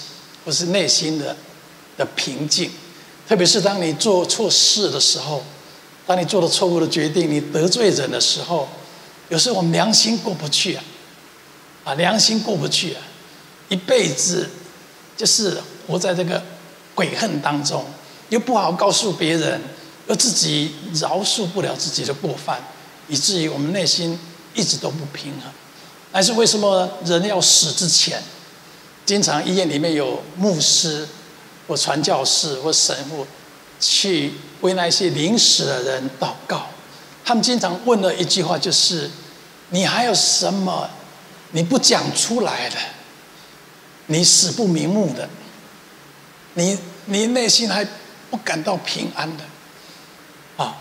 [0.45, 1.37] 或是内心的
[1.97, 2.73] 的平静。
[3.29, 5.45] 特别是当你做错事的时候，
[6.07, 8.69] 当你做了错误的决定，你得罪人的时候，
[9.29, 10.85] 有时候我们良心过不去啊，
[11.85, 13.03] 啊良心过不去啊，
[13.69, 14.49] 一辈子
[15.16, 16.42] 就是活在这个。
[16.97, 17.85] 悔恨当中，
[18.31, 19.61] 又不好告诉别人，
[20.07, 22.59] 又自己饶恕不了自己的过犯，
[23.07, 24.19] 以至于我们内心
[24.55, 25.53] 一直都不平衡。
[26.11, 28.23] 还是为什么人要死之前，
[29.05, 31.07] 经常医院里面有牧师
[31.69, 33.27] 或传教士或神父
[33.81, 36.67] 去为那些临死的人祷告？
[37.25, 39.11] 他们经常问的一句话就是
[39.71, 40.89] ：“你还有什么
[41.53, 42.77] 你不讲出来的？
[44.07, 45.29] 你死不瞑目的？”
[46.55, 47.87] 你你内心还
[48.31, 49.45] 不感到平安的
[50.57, 50.79] 啊？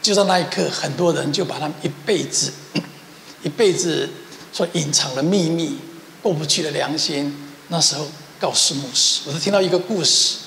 [0.00, 2.50] 就在那一刻，很多人就把他们一辈子、
[3.42, 4.08] 一辈子
[4.50, 5.76] 所隐藏的秘密、
[6.22, 7.36] 过不去的良心，
[7.68, 8.06] 那时候
[8.40, 9.20] 告诉牧师。
[9.26, 10.38] 我就听到一个故事，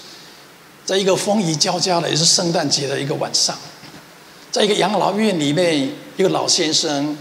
[0.86, 3.58] 在一个风雨交加的，也是圣诞节的一个晚上，
[4.52, 7.18] 在一个养老院里面，一个老先生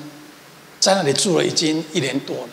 [0.81, 2.49] 在那里住了已经一年多了。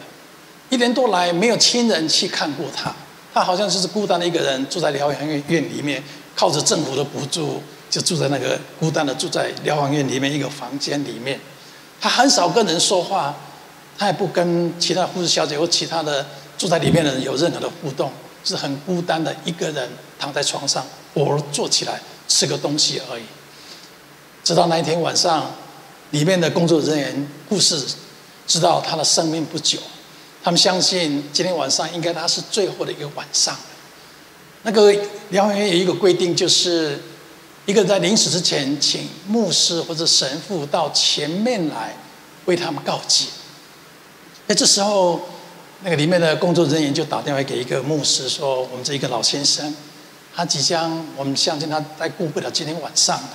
[0.70, 2.94] 一年多来没有亲人去看过他，
[3.34, 6.04] 他好像就是孤单的一个人住在疗养院院里面，
[6.36, 11.40] 靠着政府的补助，就住在那个孤单的住在疗养院里面一个房间里面。
[12.00, 13.36] 他很少跟人说话，
[13.98, 16.24] 他也不跟其他护士小姐或其他的
[16.56, 18.12] 住在里面的人有任何的互动，
[18.44, 23.24] 是很孤单的一个人躺在床上，偶尔坐起来吃个东西而已。
[24.44, 25.52] 直到那一天晚上，
[26.12, 27.84] 里面的工作人员、护士
[28.48, 29.80] 知道他的生命不久。
[30.44, 33.56] 他们相信今天晚上应该他是最后的一个晚上。
[34.64, 34.92] 那个
[35.30, 37.00] 疗养院有一个规定，就是
[37.66, 41.96] 一个人在临死之前，请牧师或者神父到前面来
[42.46, 43.26] 为他们告解。
[44.48, 45.20] 那这时候，
[45.84, 49.74] 那个里面的工作人员就打电话给一个牧师说：“我们这一个老先生，
[50.40, 53.32] 他即将，我们相信他再过不了今天晚上了，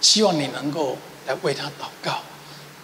[0.00, 2.20] 希望你能够来为他祷告，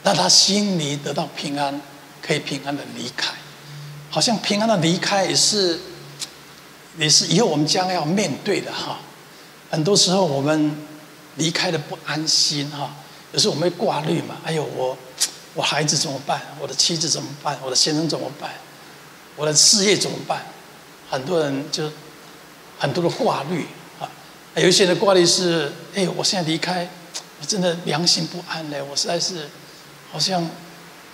[0.02, 1.80] 让他心里得到平安，
[2.20, 3.32] 可以平安的离开。”
[4.12, 5.80] 好像平安的离开也是，
[6.98, 8.98] 也是以后我们将要面对的哈。
[9.70, 10.76] 很多时候我们
[11.36, 12.94] 离开的不安心哈，
[13.32, 14.36] 有时候我们会挂虑嘛。
[14.44, 14.94] 哎呦，我
[15.54, 16.38] 我孩子怎么办？
[16.60, 17.58] 我的妻子怎么办？
[17.64, 18.50] 我的先生怎么办？
[19.36, 20.42] 我的事业怎么办？
[21.08, 21.90] 很多人就
[22.84, 23.66] 很多的挂虑
[24.00, 24.08] 啊。
[24.54, 26.88] 有一些人挂虑是：哎，我现在离开，
[27.40, 28.80] 我真的良心不安嘞。
[28.82, 29.48] 我实在是
[30.12, 30.48] 好像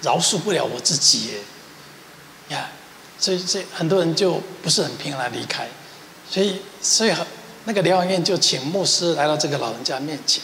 [0.02, 1.34] 饶恕不了我自己耶
[2.48, 2.68] 呀。
[3.18, 5.68] 所以，这很多人就不是很平安离开，
[6.30, 7.12] 所以，所以
[7.66, 10.42] 那个疗养院就请牧师来到这个老人家面前。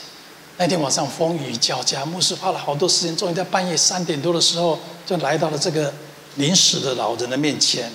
[0.58, 5.90] 那天晚上风雨交加，牧师花了好多时间，终于在半夜三点多的时候，就来到了这个
[6.34, 7.90] 临死的老人的面前，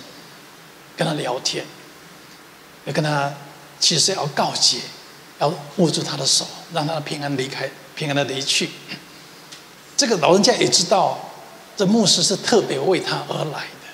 [0.97, 1.63] 跟他聊天，
[2.85, 3.33] 要跟他
[3.79, 4.77] 其实要告诫，
[5.39, 8.69] 要握住他的手，让他平安离开，平安的离去。
[9.97, 11.31] 这个老人家也知道，
[11.77, 13.87] 这牧师是特别为他而来的。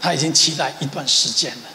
[0.00, 1.70] 他已经期待一段时间了。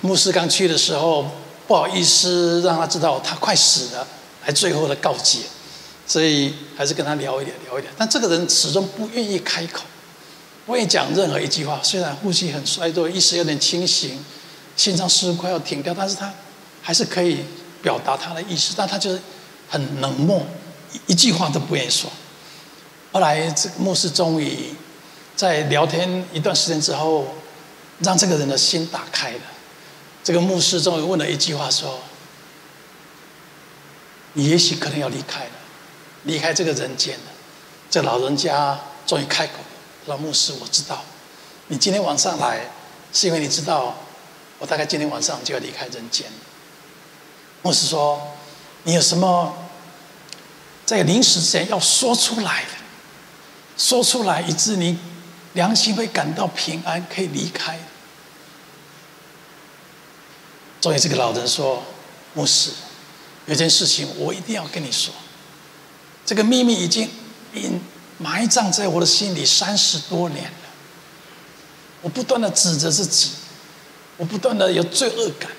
[0.00, 1.30] 牧师刚去的时候，
[1.66, 4.06] 不好意思让他知道他快死了，
[4.44, 5.40] 来最后的告诫，
[6.06, 7.92] 所以还是跟他聊一点，聊一点。
[7.96, 9.84] 但这个人始终不愿意开口，
[10.66, 11.80] 不愿意讲任何一句话。
[11.82, 14.24] 虽然呼吸很衰弱，意识有点清醒，
[14.80, 16.32] 心脏似乎快要停掉，但是他
[16.80, 17.44] 还是可以
[17.82, 18.72] 表达他的意思。
[18.74, 19.20] 但他就是
[19.68, 20.40] 很冷漠，
[21.06, 22.10] 一句话都不愿意说。
[23.12, 24.72] 后来这个牧师终于
[25.36, 27.26] 在聊天一段时间之后。
[28.02, 29.40] 让这个人的心打开了。
[30.24, 32.00] 这个牧师终于问了一句话说
[34.32, 35.50] ：“你也许可能要离开了，
[36.22, 37.24] 离开这个人间了。”
[37.90, 39.52] 这老人家终于开口
[40.08, 41.04] ：“老牧师，我知道，
[41.68, 42.70] 你今天晚上来，
[43.12, 43.94] 是因为你知道，
[44.60, 46.28] 我大概今天晚上就要离开人间。”
[47.62, 48.22] 牧师说
[48.84, 49.52] ：“你有什么
[50.86, 52.70] 在临死之前要说出来的？
[53.76, 54.98] 说出来，以致你
[55.54, 57.78] 良心会感到平安，可以离开。”
[60.80, 61.82] 终于，这个老人说
[62.32, 62.70] ：“牧师，
[63.46, 65.12] 有件事情我一定要跟你说。
[66.24, 67.10] 这个秘密已经
[67.54, 67.80] 隐
[68.16, 70.68] 埋葬在我的心里三十多年了。
[72.00, 73.32] 我不断的指责自己，
[74.20, 75.50] 我不断的有罪恶感，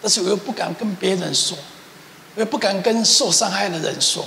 [0.00, 1.58] 但是我又不敢跟别人说，
[2.36, 4.24] 我又不敢跟受伤害的人说。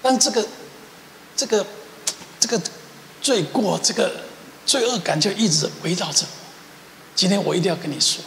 [0.00, 0.42] 但这个、
[1.36, 1.66] 这个、
[2.40, 2.58] 这个
[3.20, 4.10] 罪过，这个
[4.64, 6.46] 罪恶感就一直围绕着我。
[7.14, 8.24] 今天我一定要跟你说。”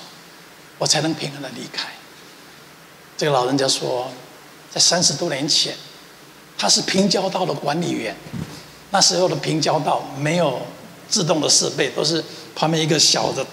[0.77, 1.89] 我才能平安的离开。
[3.17, 4.09] 这个老人家说，
[4.71, 5.75] 在三十多年前，
[6.57, 8.15] 他是平交道的管理员。
[8.91, 10.61] 那时候的平交道没有
[11.09, 12.23] 自动的设备，都是
[12.55, 13.45] 旁边一个小的、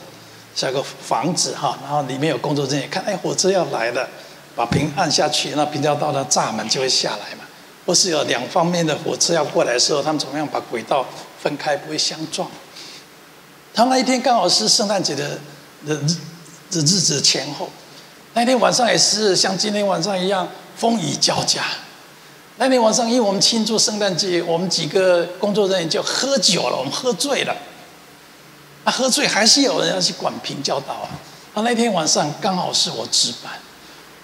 [0.56, 4.08] 小个房子哈，然后里面有工作人员看，哎，火车要来了，
[4.56, 7.44] 把屏按下去，那平交道的闸门就会下来嘛。
[7.86, 11.06] 或是有两方面的火车要过来的时候，他们怎么样把轨道
[11.40, 12.50] 分开，不会相撞。
[13.72, 15.38] 他那一天刚好是圣诞节的
[15.86, 16.16] 的日。
[16.68, 17.70] 这日子前后，
[18.34, 21.62] 那天晚上也是像今天晚上一样风雨交加。
[22.56, 27.56] 那天晚上，因为我们庆祝圣诞节，我们几个工作人员就喝酒了，我们喝醉了。
[28.86, 31.10] 啊，喝醉还是有人要去管平交道啊。
[31.54, 33.52] 啊，那天晚上刚好是我值班，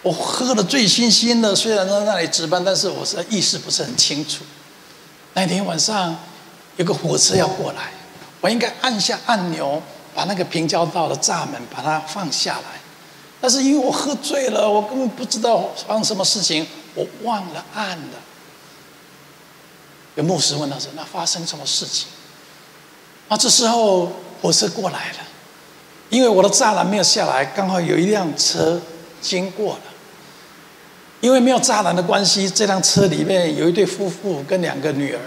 [0.03, 4.45] 我喝得醉醺醺的，虽然在那里值班，但是我是意识不是很清楚。
[5.35, 6.17] 那天晚上
[6.77, 7.91] 有个火车要过来，
[8.41, 9.83] 我应该按下按钮。
[10.15, 12.79] 把那个平交道的闸门把它放下来，
[13.41, 18.19] 但是因为我喝醉了，我根本不知道发生什么事情，我忘了按了。
[20.17, 22.09] 有牧师问他说：“那发生什么事情？”
[23.29, 25.19] 啊，这时候火车过来了，
[26.11, 28.83] 因为我的栅栏没有下来，刚好有一辆车
[29.23, 29.83] 经过了。
[31.21, 35.21] 因为没有栅栏的关系，这辆车里面有一对夫妇跟两个女儿，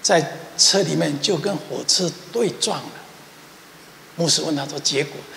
[0.00, 2.90] 在车里面就跟火车对撞了。
[4.16, 5.36] 牧师问他说：“结果呢？”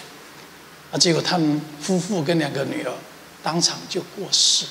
[0.91, 2.93] 啊，结果他们夫妇跟两个女儿
[3.43, 4.65] 当场就过世。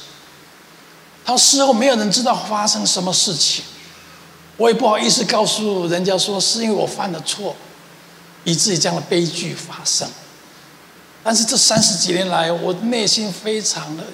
[1.27, 3.63] 他事后没有人知道发生什么事情，
[4.57, 7.55] 我也不好意思告诉人家说是因为我犯了错，
[8.45, 10.09] 以至于这样的悲剧发生。
[11.23, 14.05] 但是这三十几年来，我内心非常的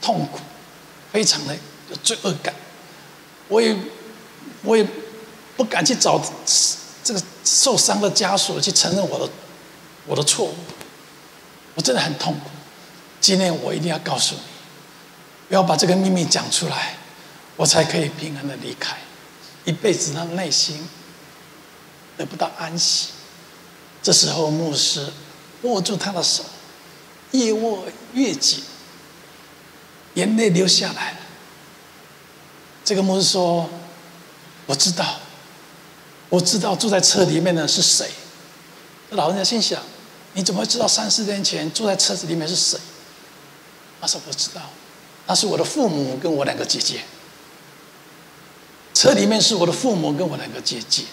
[0.00, 0.38] 痛苦，
[1.12, 1.54] 非常的
[1.90, 2.54] 有罪恶感。
[3.48, 3.76] 我也
[4.62, 4.86] 我也
[5.56, 6.18] 不敢去找
[7.04, 9.30] 这个受伤的家属去承认我的
[10.06, 10.54] 我的错误。
[11.74, 12.50] 我真的很痛苦。
[13.20, 14.40] 今天我一定要告诉你，
[15.48, 16.96] 不要把这个秘密讲出来，
[17.56, 18.96] 我才可以平安的离开，
[19.64, 20.88] 一辈子让内心
[22.22, 23.08] 得不到安息。
[24.02, 25.12] 这时候，牧师。
[25.62, 26.42] 握住他的手，
[27.30, 28.64] 越握越紧，
[30.14, 31.18] 眼泪流下来了。
[32.84, 33.70] 这个牧师说
[34.66, 35.20] ：“我知道，
[36.30, 38.10] 我知道住在车里面的是谁。”
[39.10, 39.80] 老人家心想
[40.34, 42.76] ：“你怎么会知道三四天前住在车子里面是谁？”
[44.02, 44.62] 他说：“我知道，
[45.28, 47.02] 那是我的父母跟我两个姐姐。
[48.92, 51.04] 车里面是我的父母跟我两个姐姐，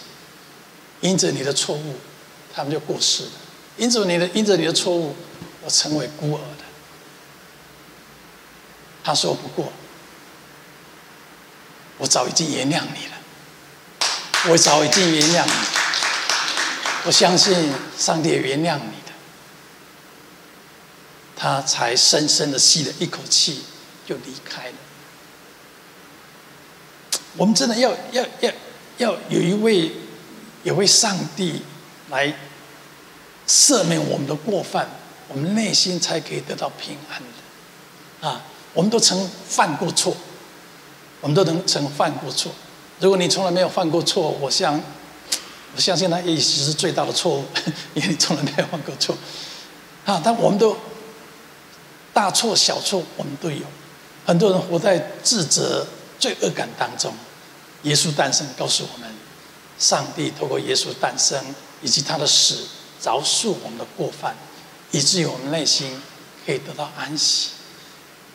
[1.00, 1.96] 因着你的错误，
[2.54, 3.30] 他们就过世了。”
[3.78, 5.16] 因着你的，因着你的错误，
[5.62, 6.64] 我成为孤儿的。
[9.02, 9.72] 他说：“不过，
[11.96, 13.16] 我早已经原谅你了，
[14.50, 15.52] 我早已经原谅你。
[17.06, 19.08] 我相信上帝也原谅你的。”
[21.34, 23.62] 他才深深的吸了一口气，
[24.06, 24.74] 就离开了。
[27.38, 28.52] 我们真的要要要
[28.98, 29.90] 要有一位，
[30.62, 31.62] 也为上帝
[32.10, 32.34] 来。
[33.48, 34.88] 赦免我们的过犯，
[35.26, 38.28] 我们内心才可以得到平安的。
[38.28, 38.42] 啊，
[38.72, 40.16] 我们都曾犯过错，
[41.20, 42.52] 我们都能曾犯过错。
[43.00, 44.80] 如果你从来没有犯过错，我想，
[45.74, 47.44] 我相信那也许是最大的错误，
[47.94, 49.16] 因 为你从来没有犯过错。
[50.04, 50.76] 啊，但我们都
[52.12, 53.66] 大错小错，我们都有。
[54.24, 55.84] 很多人活在自责、
[56.20, 57.12] 罪恶感当中。
[57.82, 59.09] 耶稣诞生，告诉我们，
[59.80, 61.42] 上帝透过耶稣诞生
[61.82, 62.68] 以及他的死。
[63.02, 64.36] 饶恕我们的过犯，
[64.90, 66.02] 以至于我们内心
[66.44, 67.52] 可以得到安息。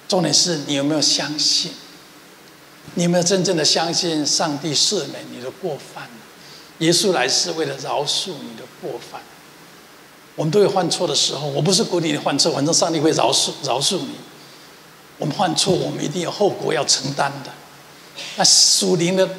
[0.07, 1.71] 重点是你有没有相信？
[2.95, 6.09] 你有没有真正的相信上帝赦免你的过犯？
[6.79, 9.21] 耶稣来是为了饶恕你的过犯。
[10.35, 14.15] 我们都有犯错的时候，我不是鼓励你犯错，反正上帝会饶恕饶恕你。
[15.19, 17.51] 我们犯错，我们一定有后果要承担的。
[18.35, 19.29] 那属灵的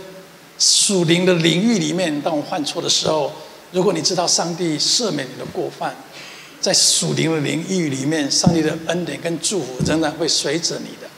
[0.59, 3.33] 属灵的领域里面，当我犯错的时候。
[3.73, 5.95] 如果你知道上帝赦免你的过犯，
[6.61, 11.09] 在属灵的领域里面，上帝的恩典跟祝福仍然会随着你的。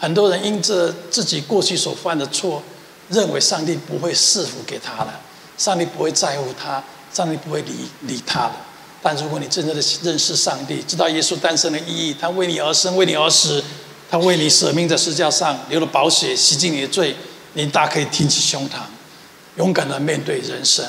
[0.00, 2.60] 很多人因着自己过去所犯的错，
[3.08, 5.20] 认为上帝不会赐福给他了，
[5.56, 8.54] 上帝不会在乎他，上帝不会理理他的。
[9.00, 13.62] 但如果你真正的认识上帝，知道耶稣诞生的意义，他为你而生，为你而死，
[14.10, 17.14] 他为你舍命在十字架上流了宝血，洗净你的罪，
[17.54, 18.82] 你大可以挺起胸膛，
[19.56, 20.84] 勇敢的面对人生。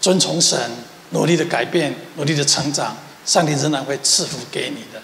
[0.00, 0.58] 遵从神，
[1.10, 5.00] 努力的改变，努力的成长，上帝仍然会赐福给你的。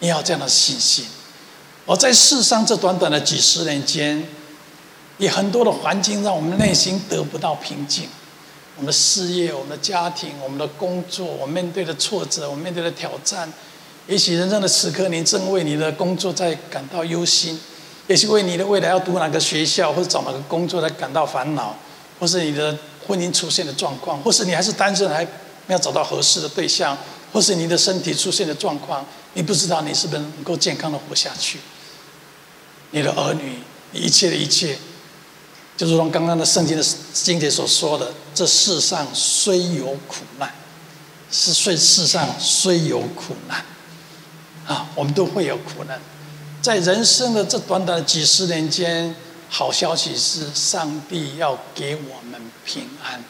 [0.00, 1.06] 你要这样的信心。
[1.86, 4.22] 而在世上这短短的几十年间，
[5.18, 8.08] 也很多的环境让我们内心得不到平静。
[8.76, 13.52] 我们的事业、我们的家庭、我们的工作，我们面对的挫折，我们面对的挑战。
[14.06, 17.58] 也许人生的此刻，你正为你的工作在感到忧心；
[18.10, 21.76] 也许为你的未来要读哪个学校或者找哪个工作在感到烦恼，
[22.18, 22.76] 或是你的。
[23.08, 25.24] 婚姻出现的状况，或是你还是单身，还
[25.66, 26.96] 没有找到合适的对象，
[27.32, 31.58] 或是你的身体出现的状况，你不知道你是不是能够健康的活下去。
[32.92, 33.58] 你的儿女，
[33.92, 34.78] 一切的一切，
[35.76, 40.54] 就如同刚刚的圣经的经节所说的，这世上虽有苦难，
[41.32, 43.64] 是虽世上虽有苦难，
[44.68, 46.00] 啊，我们都会有苦难，
[46.62, 49.14] 在人生的这短短的几十年间。
[49.52, 53.20] 好消息是，上帝要给我们平安，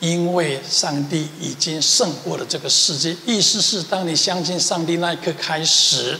[0.00, 3.16] 因为上帝已经胜过了这个世界。
[3.24, 6.18] 意思是，当你相信上帝那一刻开始，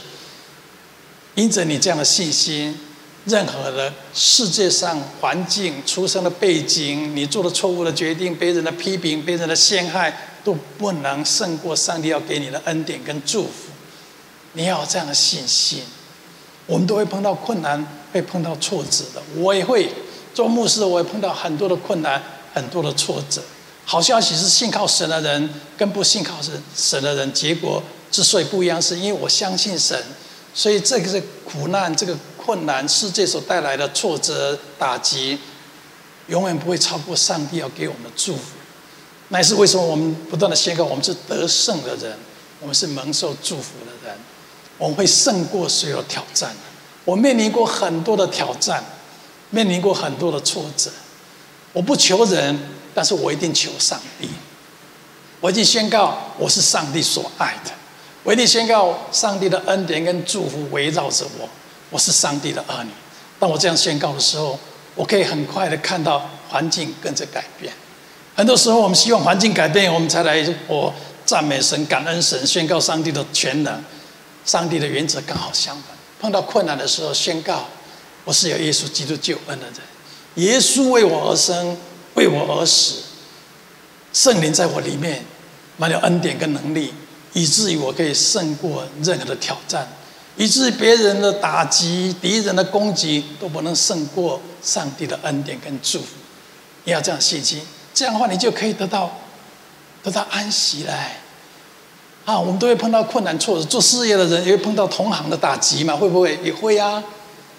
[1.33, 2.79] 因着你这样的信心，
[3.25, 13.73] 任何的世界上环境、出生的背景、你做的错误的决定、别人的批评、别人的陷害，都不能胜过上帝要给你的恩典跟祝福。
[14.53, 15.83] 你要有这样的信心。
[16.65, 17.85] 我们都会碰到困难。
[18.15, 19.91] 会碰到挫折的，我也会
[20.33, 23.41] 做牧师，我也碰到很多的困难，很多的挫折。
[23.83, 30.01] 好消息是，信靠神的人跟不信靠神神的人，结果之所以不一样，是因为我相信神，
[30.53, 35.37] 所以这个是苦难，这个困难，世界所带来的挫折打击，
[36.27, 38.41] 永远不会超过上帝要给我们的祝福。
[39.27, 42.17] 那也是为什么我们不断的宣告，我们是得胜的人，
[42.61, 44.17] 我们是蒙受祝福的人，
[44.77, 46.51] 我们会胜过所有挑战。
[47.03, 48.83] 我面临过很多的挑战，
[49.51, 50.89] 面临过很多的挫折。
[51.71, 52.59] 我不求人，
[52.93, 54.29] 但是我一定求上帝。
[55.39, 57.71] 我一定宣告，我是上帝所爱的。
[58.23, 61.47] 我一定宣告，上帝的恩典跟祝福围绕着我。
[61.91, 62.89] 我是上帝的儿女。
[63.37, 64.57] 当我这样宣告的时候，
[64.95, 67.71] 我可以很快的看到环境跟着改变。
[68.35, 70.91] 很多时候，我们希望环境改变，我们才来我
[71.25, 73.83] 赞美神、感恩神、宣告上帝的全能。
[74.45, 75.95] 上帝的原则刚好相反。
[76.21, 77.65] 碰到困难的时候，宣告
[78.23, 79.75] 我是有耶稣基督救恩的人。
[80.35, 81.77] 耶稣为我而生，
[82.15, 83.03] 为我而死。
[84.13, 85.25] 圣灵在我里面，
[85.77, 86.93] 满有恩典跟能力，
[87.33, 89.87] 以至于我可以胜过任何的挑战，
[90.37, 96.07] 以至于别人的打击、敌人的攻击都不能胜过上帝的恩典跟祝福。
[96.85, 97.61] 你要这样信心，
[97.93, 99.19] 这样的话，你就可以得到
[100.01, 101.17] 得到安息来。
[102.25, 105.95] 啊，我们都会碰到困难挫折，做事业的人也会碰到同行的打击嘛？
[105.95, 106.37] 会不会？
[106.43, 107.03] 也会啊。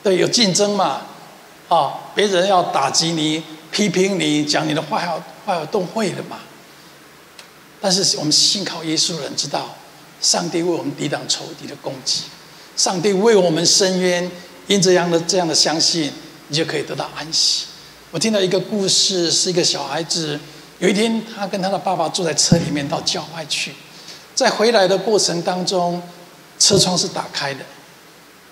[0.03, 1.03] 对，有竞争嘛？
[1.69, 5.15] 啊，别人要打击你、批评你、讲你的坏话，
[5.47, 6.39] 坏话都会的嘛。
[7.81, 9.77] 但是我们信靠耶稣的人知道，
[10.21, 12.23] 上帝为我们抵挡仇敌的攻击，
[12.77, 14.31] 上帝为我们伸冤。
[14.67, 16.13] 因这样的这样的相信，
[16.49, 17.67] 你就可以得到安息。
[18.11, 20.41] 我听到一个故事，是一个小孩子，
[20.81, 23.73] 有一天他跟他的爸爸坐在车里面到郊外去，
[24.37, 26.01] 在回来的过程当中，
[26.59, 27.65] 车窗是打开的，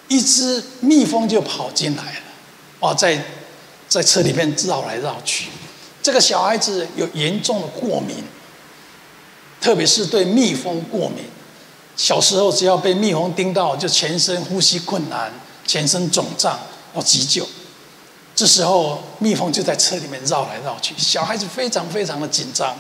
[0.09, 2.21] 一只蜜蜂就跑进来了。
[2.81, 3.23] 哦，在
[3.87, 5.51] 在车里面绕来绕去，
[6.03, 8.25] 这个小孩子有严重的过敏，
[9.61, 11.27] 特别是对蜜蜂过敏。
[11.97, 15.31] 小时候只要被蜜蜂叮到，就全身呼吸困难，
[15.67, 16.59] 全身肿胀，
[16.95, 17.47] 要急救。
[18.35, 22.75] 这时候蜜蜂就在车里面绕来绕去，小孩子非常非常的紧张，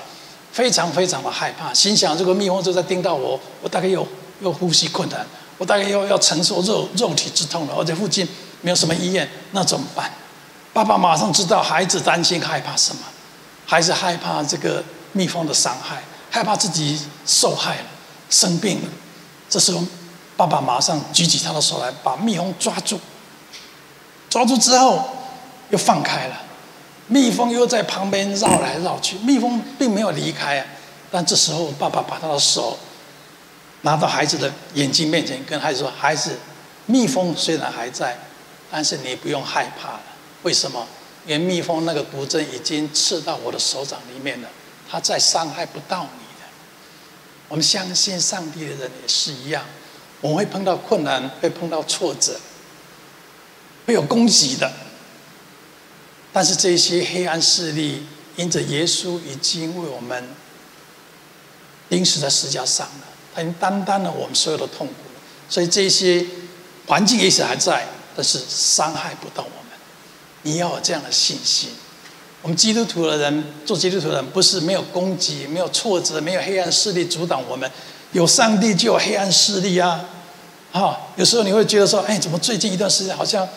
[0.55, 4.07] 非常非常的害怕，心想：这个蜜蜂就在叮到我，我大概又
[4.41, 5.27] 又呼吸困难，
[5.59, 8.27] 我大概又要承受肉肉体之痛了，而且附近。
[8.61, 10.11] 没有什么医院，那怎么办？
[10.73, 13.03] 爸爸马上知道孩子担心害怕什么，
[13.67, 14.83] 孩子害怕这个
[15.13, 17.87] 蜜蜂的伤害，害怕自己受害了、
[18.31, 18.89] 生病了。
[19.51, 19.83] 这时候，
[20.35, 22.99] 爸爸马上举起他的手来，把蜜蜂抓住。
[24.31, 25.11] 抓住之后，
[25.69, 26.41] 又放开了，
[27.09, 29.17] 蜜蜂又在旁边绕来绕去。
[29.19, 30.67] 蜜蜂并没有离开啊，
[31.11, 32.79] 但这时候，爸爸把他的手
[33.83, 36.39] 拿到孩子的眼睛面前，跟孩子说：“孩子，
[36.87, 38.19] 蜜蜂虽然还在。”
[38.71, 40.03] 但是你不用害怕了，
[40.43, 40.85] 为什么？
[41.27, 44.49] 因为蜜蜂那个毒针已经刺到我的手掌里面了，
[44.91, 46.49] 它再伤害不到你的。
[47.49, 49.65] 我们相信上帝的人也是一样，
[50.21, 52.41] 我们会碰到困难，会碰到挫折，
[53.87, 54.73] 会有攻击的。
[56.35, 58.03] 但是这些黑暗势力，
[58.35, 60.29] 因着耶稣已经为我们
[61.89, 64.95] 钉死在十字架上了，他已经担当了我们所有的痛苦，
[65.49, 66.27] 所以这些
[66.87, 67.87] 环境也许还在。
[68.17, 69.79] 但是伤害不到我们，
[70.43, 71.71] 你要有这样的信心。
[72.43, 77.69] 我们基督徒的人做基督徒的人，不是没有攻击、没有挫折、没有黑暗势力阻挡我们，
[78.13, 80.05] 有上帝就有黑暗势力啊！
[80.73, 83.49] 哈，有时候你会觉得说，哎，怎么最近一段时间好像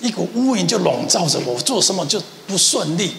[0.00, 3.14] 一股乌云就笼罩着我，做什么就不顺利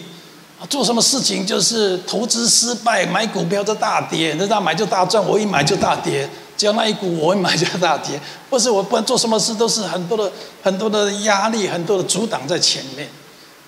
[0.60, 0.66] 啊？
[0.66, 6.28] 做什么事情就是投资失败，买股票就大跌，人家买就大赚，我一买就大跌。
[6.56, 13.08] 只要那一股我一买就大跌，或是我不管做什么事都是很多的 很多的压力，很多的阻挡在前面，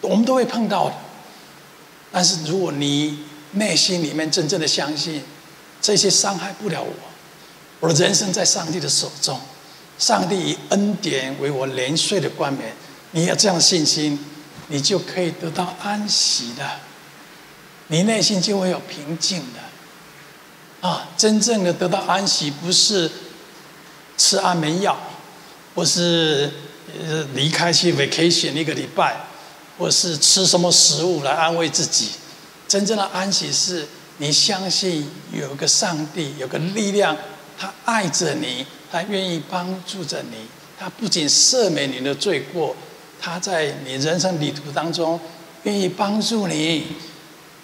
[0.00, 0.94] 我们都会碰到的。
[2.10, 3.20] 但是如果你
[3.52, 5.22] 内心里面真正的相信，
[5.80, 6.92] 这些伤害不了我，
[7.78, 9.38] 我的人生在上帝的手中，
[10.00, 12.72] 上帝以恩典为我年岁的冠冕，
[13.10, 14.18] 你有这样的信心，
[14.68, 16.66] 你就可以得到安息的，
[17.88, 20.88] 你内心就会有平静的。
[20.88, 23.10] 啊，真正的得到安息，不是
[24.16, 24.98] 吃安眠药，
[25.74, 26.50] 或是
[26.98, 29.26] 呃离开去 vacation 一个礼拜，
[29.76, 32.12] 或是吃什么食物来安慰自己。
[32.66, 33.86] 真正的安息是
[34.16, 37.14] 你相信有个上帝，有个力量，
[37.58, 40.36] 他爱着你，他愿意帮助着你。
[40.78, 42.74] 他不仅赦免你的罪过，
[43.20, 45.20] 他在你人生旅途当中
[45.64, 46.86] 愿意帮助你，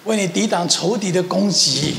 [0.04, 1.96] 为你抵挡仇敌的攻击。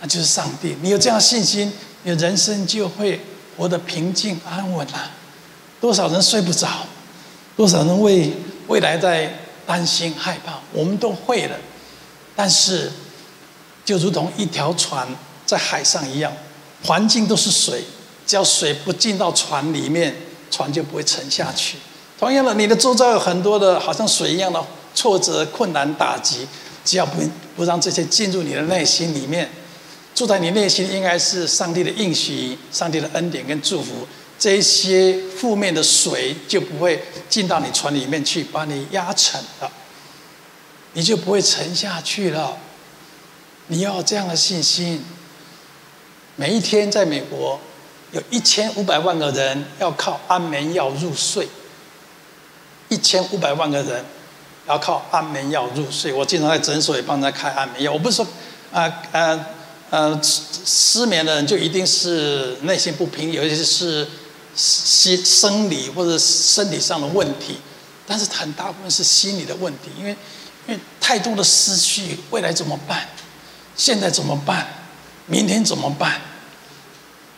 [0.00, 1.72] 那就是上帝，你有这样信心，
[2.04, 3.20] 你的人生就会
[3.56, 5.10] 活得平静安稳了。
[5.80, 6.86] 多少人睡不着，
[7.56, 8.32] 多少人为
[8.68, 9.32] 未来在
[9.66, 11.56] 担心害怕，我们都会了。
[12.36, 12.92] 但是，
[13.84, 15.08] 就如同一条船
[15.44, 16.32] 在海上一样，
[16.84, 17.82] 环境都是水，
[18.26, 20.14] 只要水不进到船里面，
[20.50, 21.76] 船就不会沉下去。
[22.18, 24.64] 同样的，你的周遭有很多的好像水一样的
[24.94, 26.46] 挫折、困难、打击。
[26.84, 27.22] 只要不
[27.56, 29.50] 不让这些进入你的内心里面，
[30.14, 34.06] 住在你内心应该是上帝的应许、上帝的恩典跟祝福。
[34.38, 39.72] 这些负面的水就不会进到你船里面去，把你压沉了，
[40.92, 42.58] 你就不会沉下去了。
[43.68, 45.02] 你要有这样的信心。
[46.36, 47.58] 每一天在美国，
[48.14, 51.48] 有一千五百万个人要靠安眠药入睡。
[52.88, 54.04] 一千五百万个人
[54.68, 56.12] 要靠安眠药入睡。
[56.12, 57.92] 我经常在诊所也帮人家开安眠药。
[57.92, 58.26] 我不是说
[58.72, 59.46] 啊啊
[59.90, 64.06] 呃失眠的人就一定是内心不平，尤其是
[64.54, 67.58] 心生理或者身体上的问题，
[68.06, 70.16] 但是很大部分是心理的问题，因为
[70.68, 73.08] 因为太多的思绪，未来怎么办？
[73.76, 74.66] 现在怎么办？
[75.26, 76.20] 明天怎么办？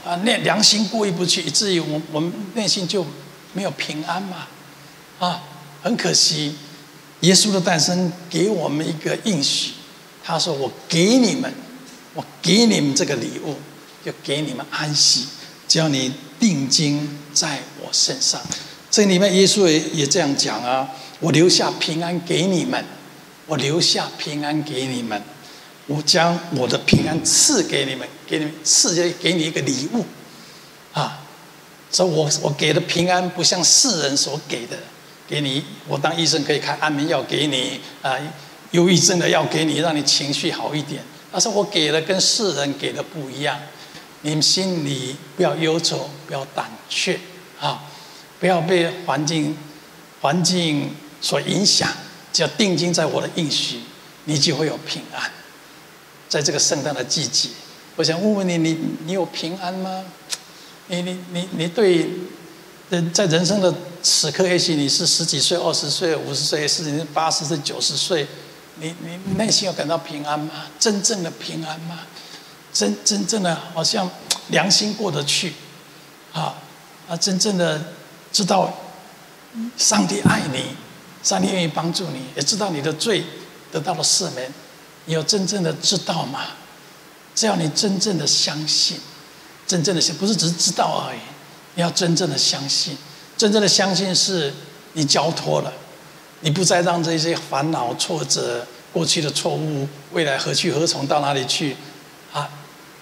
[0.07, 3.04] 啊，那良心过意不去，以至于我我们内心就
[3.52, 4.46] 没有平安嘛。
[5.18, 5.42] 啊，
[5.82, 6.54] 很可惜，
[7.20, 9.72] 耶稣的诞生给我们一个应许，
[10.22, 11.52] 他说：“我给你们，
[12.14, 13.57] 我给你们这个礼物，
[14.04, 15.26] 就给你们安息，
[15.66, 18.40] 只要你定睛在我身上。”
[18.90, 20.88] 这里面耶稣也也这样讲啊
[21.18, 22.84] ：“我留下平安给你们，
[23.46, 25.20] 我留下平安给你们，
[25.87, 30.05] 我将我的平安赐给你们，给你们赐给给你一个礼物。”
[30.93, 31.20] 啊，
[31.91, 34.76] 所以我我给的平安不像世人所给的。
[35.28, 38.16] 给你，我当医生可以开安眠药给你啊，
[38.70, 41.03] 忧郁症的药给你，让你情绪好一点。
[41.32, 43.59] 但是我给的跟世人给的不一样，
[44.20, 47.18] 你们心里不要忧愁，不要胆怯
[47.59, 47.82] 啊，
[48.39, 49.57] 不要被环境
[50.20, 51.91] 环境所影响，
[52.32, 53.80] 只要定睛在我的应许，
[54.26, 55.28] 你就会有平安。
[56.29, 57.49] 在这个圣诞的季节，
[57.97, 60.05] 我想问问你，你你有平安吗？
[60.89, 62.09] 你你你你对？
[62.89, 68.24] 人在人生的此刻，也许你是十几岁、二十岁、五十岁，甚至八十岁、九十岁，
[68.77, 70.66] 你你内心有感到平安吗？
[70.79, 72.03] 真正的平安吗？
[72.72, 74.09] 真真正的好像
[74.51, 75.55] 良心过得去，
[76.33, 76.55] 啊
[77.09, 77.87] 啊，真正的
[78.31, 78.72] 知道
[79.77, 80.66] 上帝爱你，
[81.24, 83.24] 上帝愿意帮助你，也知道你的罪
[83.72, 84.49] 得到了赦免，
[85.14, 86.46] 有真正的知道吗？
[87.34, 88.98] 只要你真正的相信，
[89.66, 91.18] 真正的相，不是只是知道而已。
[91.74, 92.96] 你要真正的相信，
[93.36, 94.54] 真正的相信是
[94.94, 95.70] 你交托了，
[96.40, 101.76] 你不再让这些烦恼、挫折、过去的错误、未来何去何从、到哪里去，
[102.32, 102.48] 啊，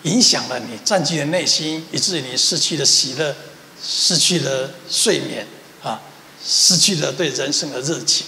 [0.02, 3.36] 影响了你，占据了内心，以至于你失去了喜乐，
[3.80, 5.46] 失去了睡眠，
[5.84, 6.00] 啊，
[6.44, 8.26] 失去了对人生的热情，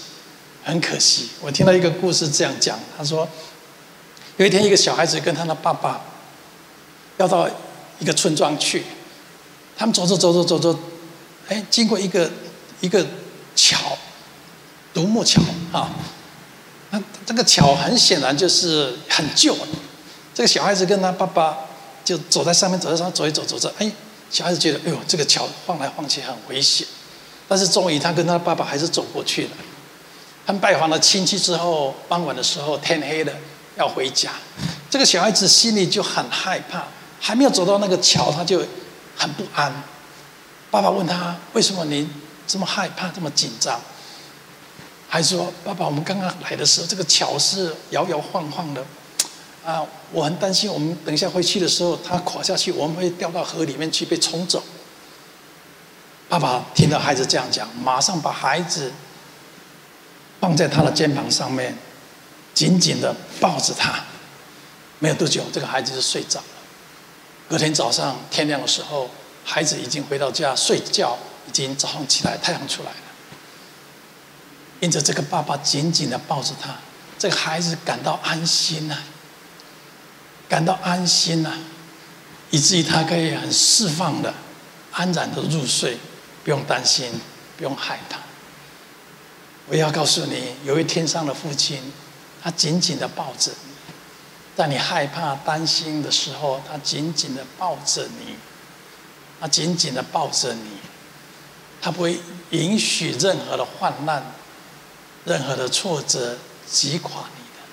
[0.63, 1.31] 很可惜。
[1.41, 3.29] 我听到一个故事这样讲，他说，
[4.37, 6.01] 有一天一个小孩子跟他的爸爸
[7.17, 7.49] 要到
[7.99, 8.85] 一个村庄去。
[9.79, 10.79] 他们走着走着走着，
[11.49, 12.31] 哎，经过一个
[12.81, 13.05] 一个
[13.55, 13.77] 桥，
[14.95, 15.91] 独木桥啊。
[16.91, 19.55] 那这个桥很显然就是很旧。
[20.35, 21.59] 这个小孩子跟他爸爸
[22.05, 23.91] 就走在上面，走在上面走一走走着，哎，
[24.31, 26.87] 小孩子觉得，哎呦，这个桥晃来晃去很危险。
[27.49, 29.51] 但是终于他跟他爸爸还是走过去了。
[30.47, 33.33] 他们拜访了亲戚之后，傍晚的时候天黑了，
[33.77, 34.33] 要回家。
[34.91, 36.85] 这个小孩子心里就很害怕，
[37.21, 38.63] 还没有走到那个桥，他就。
[39.19, 39.73] 很不安，
[40.71, 42.07] 爸爸问他：“为什么你
[42.47, 43.81] 这么害怕，这么紧张？”
[45.09, 48.85] 还说：“爸爸，我们刚刚来的时候，这个桥是摇摇晃晃的，
[49.65, 54.63] 啊，我很担心，我们等一下回去的时候，它垮下去，我们会掉到河里面去被冲走。”
[56.29, 58.93] 爸爸听到孩子这样讲，马上把孩子
[60.39, 61.75] 放在他的肩膀上面，
[62.57, 64.01] 紧紧的抱着他。
[64.99, 66.47] 没有多久，这个孩子就睡着了。
[67.51, 69.11] 隔天早上天亮的时候，
[69.45, 72.97] 孩子已经回到家睡觉，已经早上起来，太阳出来了。
[74.81, 76.77] 因着这个爸爸紧紧的抱着他，
[77.19, 78.97] 这个孩子感到安心呐、
[80.49, 81.59] 感到安心呐、
[82.51, 84.33] 以至于他可以很释放的、
[84.93, 85.99] 安然的入睡，
[86.43, 87.13] 不用担心，
[87.59, 88.19] 不用害怕。
[89.69, 91.93] 我要告诉你，有一天上的父亲，
[92.47, 93.73] 他紧紧的抱着你。
[94.55, 98.37] 在你害怕、担心的时候，他紧紧的抱着你，
[99.41, 100.77] 他紧紧的抱着你，
[101.83, 102.21] 他不会
[102.51, 104.23] 允许任何的患难、
[105.25, 106.39] 任何的挫折
[106.71, 107.65] 击垮你的。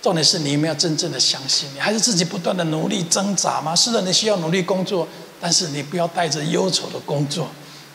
[0.00, 1.68] 重点是你有没有真正的相信？
[1.74, 3.74] 你还是自己不断的努力挣扎吗？
[3.74, 5.08] 是的，你需要努力工作，
[5.40, 7.48] 但是你不要带着忧愁的工作，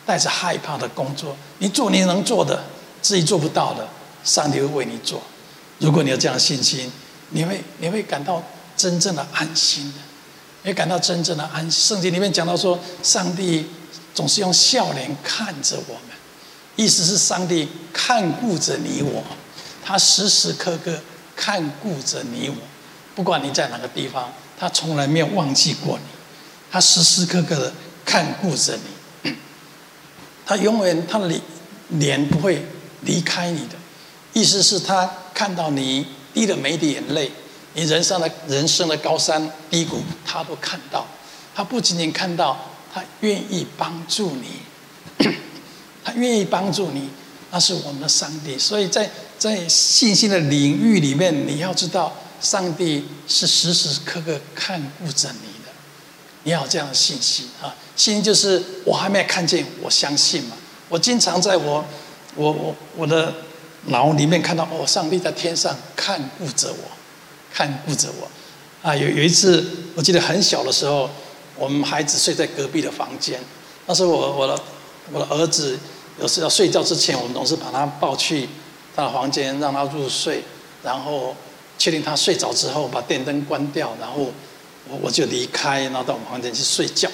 [0.04, 1.34] 带着害怕的工作。
[1.60, 2.62] 你做你能做的，
[3.00, 3.88] 自己做不到的，
[4.22, 5.22] 上帝会为你做。
[5.78, 6.90] 如果你有这样的信心。
[7.30, 8.40] 你会你会感到
[8.76, 9.98] 真正的安心的，
[10.62, 11.72] 你会感到真正的安心。
[11.72, 13.66] 圣经里面讲到说，上帝
[14.14, 16.16] 总是用笑脸看着我们，
[16.76, 19.24] 意思是上帝看顾着你我，
[19.84, 20.96] 他时时刻刻
[21.34, 22.56] 看顾着你我，
[23.16, 26.04] 不管你在哪个地方，他从来没有忘记过你，
[26.70, 27.74] 他时时刻刻的
[28.04, 28.78] 看顾着
[29.24, 29.34] 你，
[30.46, 31.40] 他永远他的脸
[31.88, 32.64] 脸不会
[33.00, 33.74] 离开你的，
[34.32, 37.30] 意思是，他看到你滴的每一滴眼泪，
[37.74, 41.06] 你人生的人生的高山低谷，他都看到，
[41.54, 45.26] 他不仅仅看到，他愿意帮助你，
[46.02, 47.10] 他愿意帮助你。
[47.50, 55.70] 那是我们的上帝，所以在在信心的领域里面，你要知道，上帝是时时刻刻看顾着你的。
[56.44, 57.74] 你要有这样的信心啊！
[57.94, 60.56] 信心就是我还没看见，我相信嘛。
[60.88, 61.84] 我经常在我
[62.34, 63.34] 我我我的
[63.88, 66.90] 然后里面看到，哦，上帝在天上看顾着我，
[67.52, 68.28] 看顾着我。
[68.88, 69.64] 啊，有有一次，
[69.94, 71.08] 我记得很小的时候，
[71.56, 73.40] 我们孩子睡在隔壁的房间，
[73.86, 74.60] 那时候我我的
[75.12, 75.78] 我的儿子。
[76.18, 78.48] 有时要睡觉之前，我们总是把他抱去
[78.94, 80.42] 他的房间，让他入睡，
[80.82, 81.36] 然后
[81.76, 84.32] 确定他睡着之后，把电灯关掉，然后
[84.88, 87.06] 我我就离开，然后到我们房间去睡觉。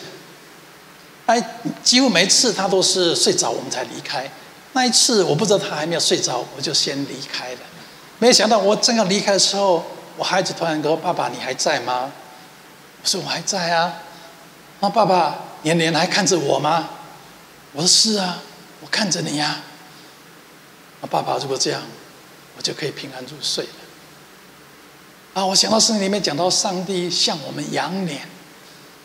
[1.27, 4.31] 哎，几乎每次他都是睡着，我们才离开。
[4.73, 7.61] 那一次我不知道他还没有睡着，我就先离开了。
[8.19, 9.85] 没想到我正要离开的时候，
[10.17, 12.13] 我孩子突然说：“爸爸，你还在吗？”
[13.03, 13.95] 我说：“我还在啊。”
[14.81, 16.89] 那爸爸，你脸还看着我吗？
[17.73, 18.43] 我说：“是啊。”
[18.83, 19.61] 我看着你呀，
[21.01, 21.81] 啊，爸爸，如果这样，
[22.57, 23.71] 我就可以平安入睡了。
[25.35, 28.23] 啊，我想到圣经里面讲到，上帝向我们仰脸，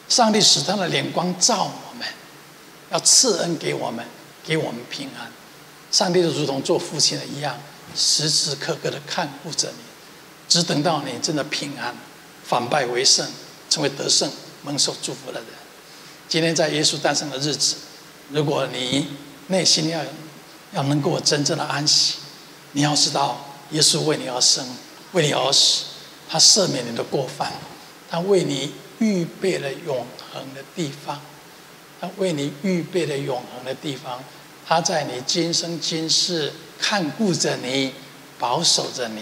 [0.10, 2.08] 上帝使他的脸光照我们，
[2.90, 4.04] 要赐恩给我们，
[4.44, 5.32] 给我们平安。
[5.92, 7.58] 上帝就如同做父亲的一样，
[7.96, 9.84] 时时刻刻的看顾着你，
[10.50, 11.96] 只等到你真的平安，
[12.44, 13.26] 反败为胜，
[13.70, 14.30] 成为得胜、
[14.64, 15.50] 蒙受祝福的人。
[16.28, 17.76] 今天在耶稣诞生的日子，
[18.32, 19.08] 如果你
[19.48, 20.02] 内心要
[20.74, 22.16] 要能够真正的安息，
[22.74, 24.68] 你要知道，耶稣为你而生，
[25.14, 25.86] 为你而死，
[26.30, 27.54] 他赦免你的过犯，
[28.10, 31.22] 他为你预备了永恒的地方，
[32.02, 34.22] 他为你预备了永恒的地方，
[34.68, 37.92] 他在你今生今世看顾着你，
[38.38, 39.22] 保守着你。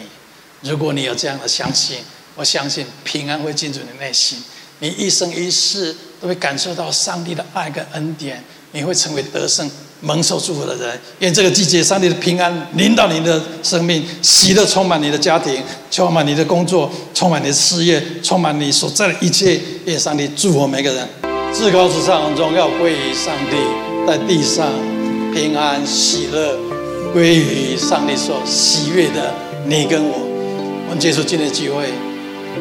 [0.62, 2.00] 如果你有这样的相信，
[2.36, 4.42] 我相信平安会进入你内心，
[4.80, 9.70] 你一生一世都会感受到上帝的爱跟恩典，你会成为得胜。
[10.02, 19.60] 蒙受祝福的人，愿这个季节上帝的平安临到你的生命，喜乐充满你的家庭，充满你的工作，充满你的事业，充满你所在的一切。
[19.86, 21.08] 愿上帝祝福每个人，
[21.54, 23.56] 至高之上荣耀归于上帝，
[24.06, 24.70] 在地上
[25.36, 26.58] 平安喜乐
[27.12, 29.34] 归于上帝所喜悦的
[29.68, 30.16] 你跟我。
[30.88, 31.90] 我们结束今天的聚会，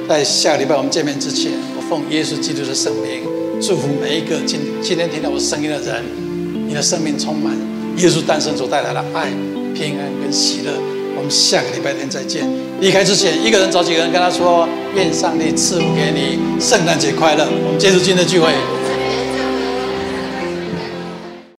[0.09, 3.23] 在下个礼拜我们见面之前，我奉耶稣基督的圣名，
[3.63, 6.03] 祝福每一个今今天听到我声音的人。
[6.67, 7.57] 你的生命充满
[7.99, 9.31] 耶稣诞生所带来的爱、
[9.73, 10.73] 平安跟喜乐。
[11.17, 12.43] 我们下个礼拜天再见。
[12.81, 18.51] 离开之前，一个人找几个人跟他说：“愿上帝赐福给你，圣诞节快乐。”我们结束今天的聚会。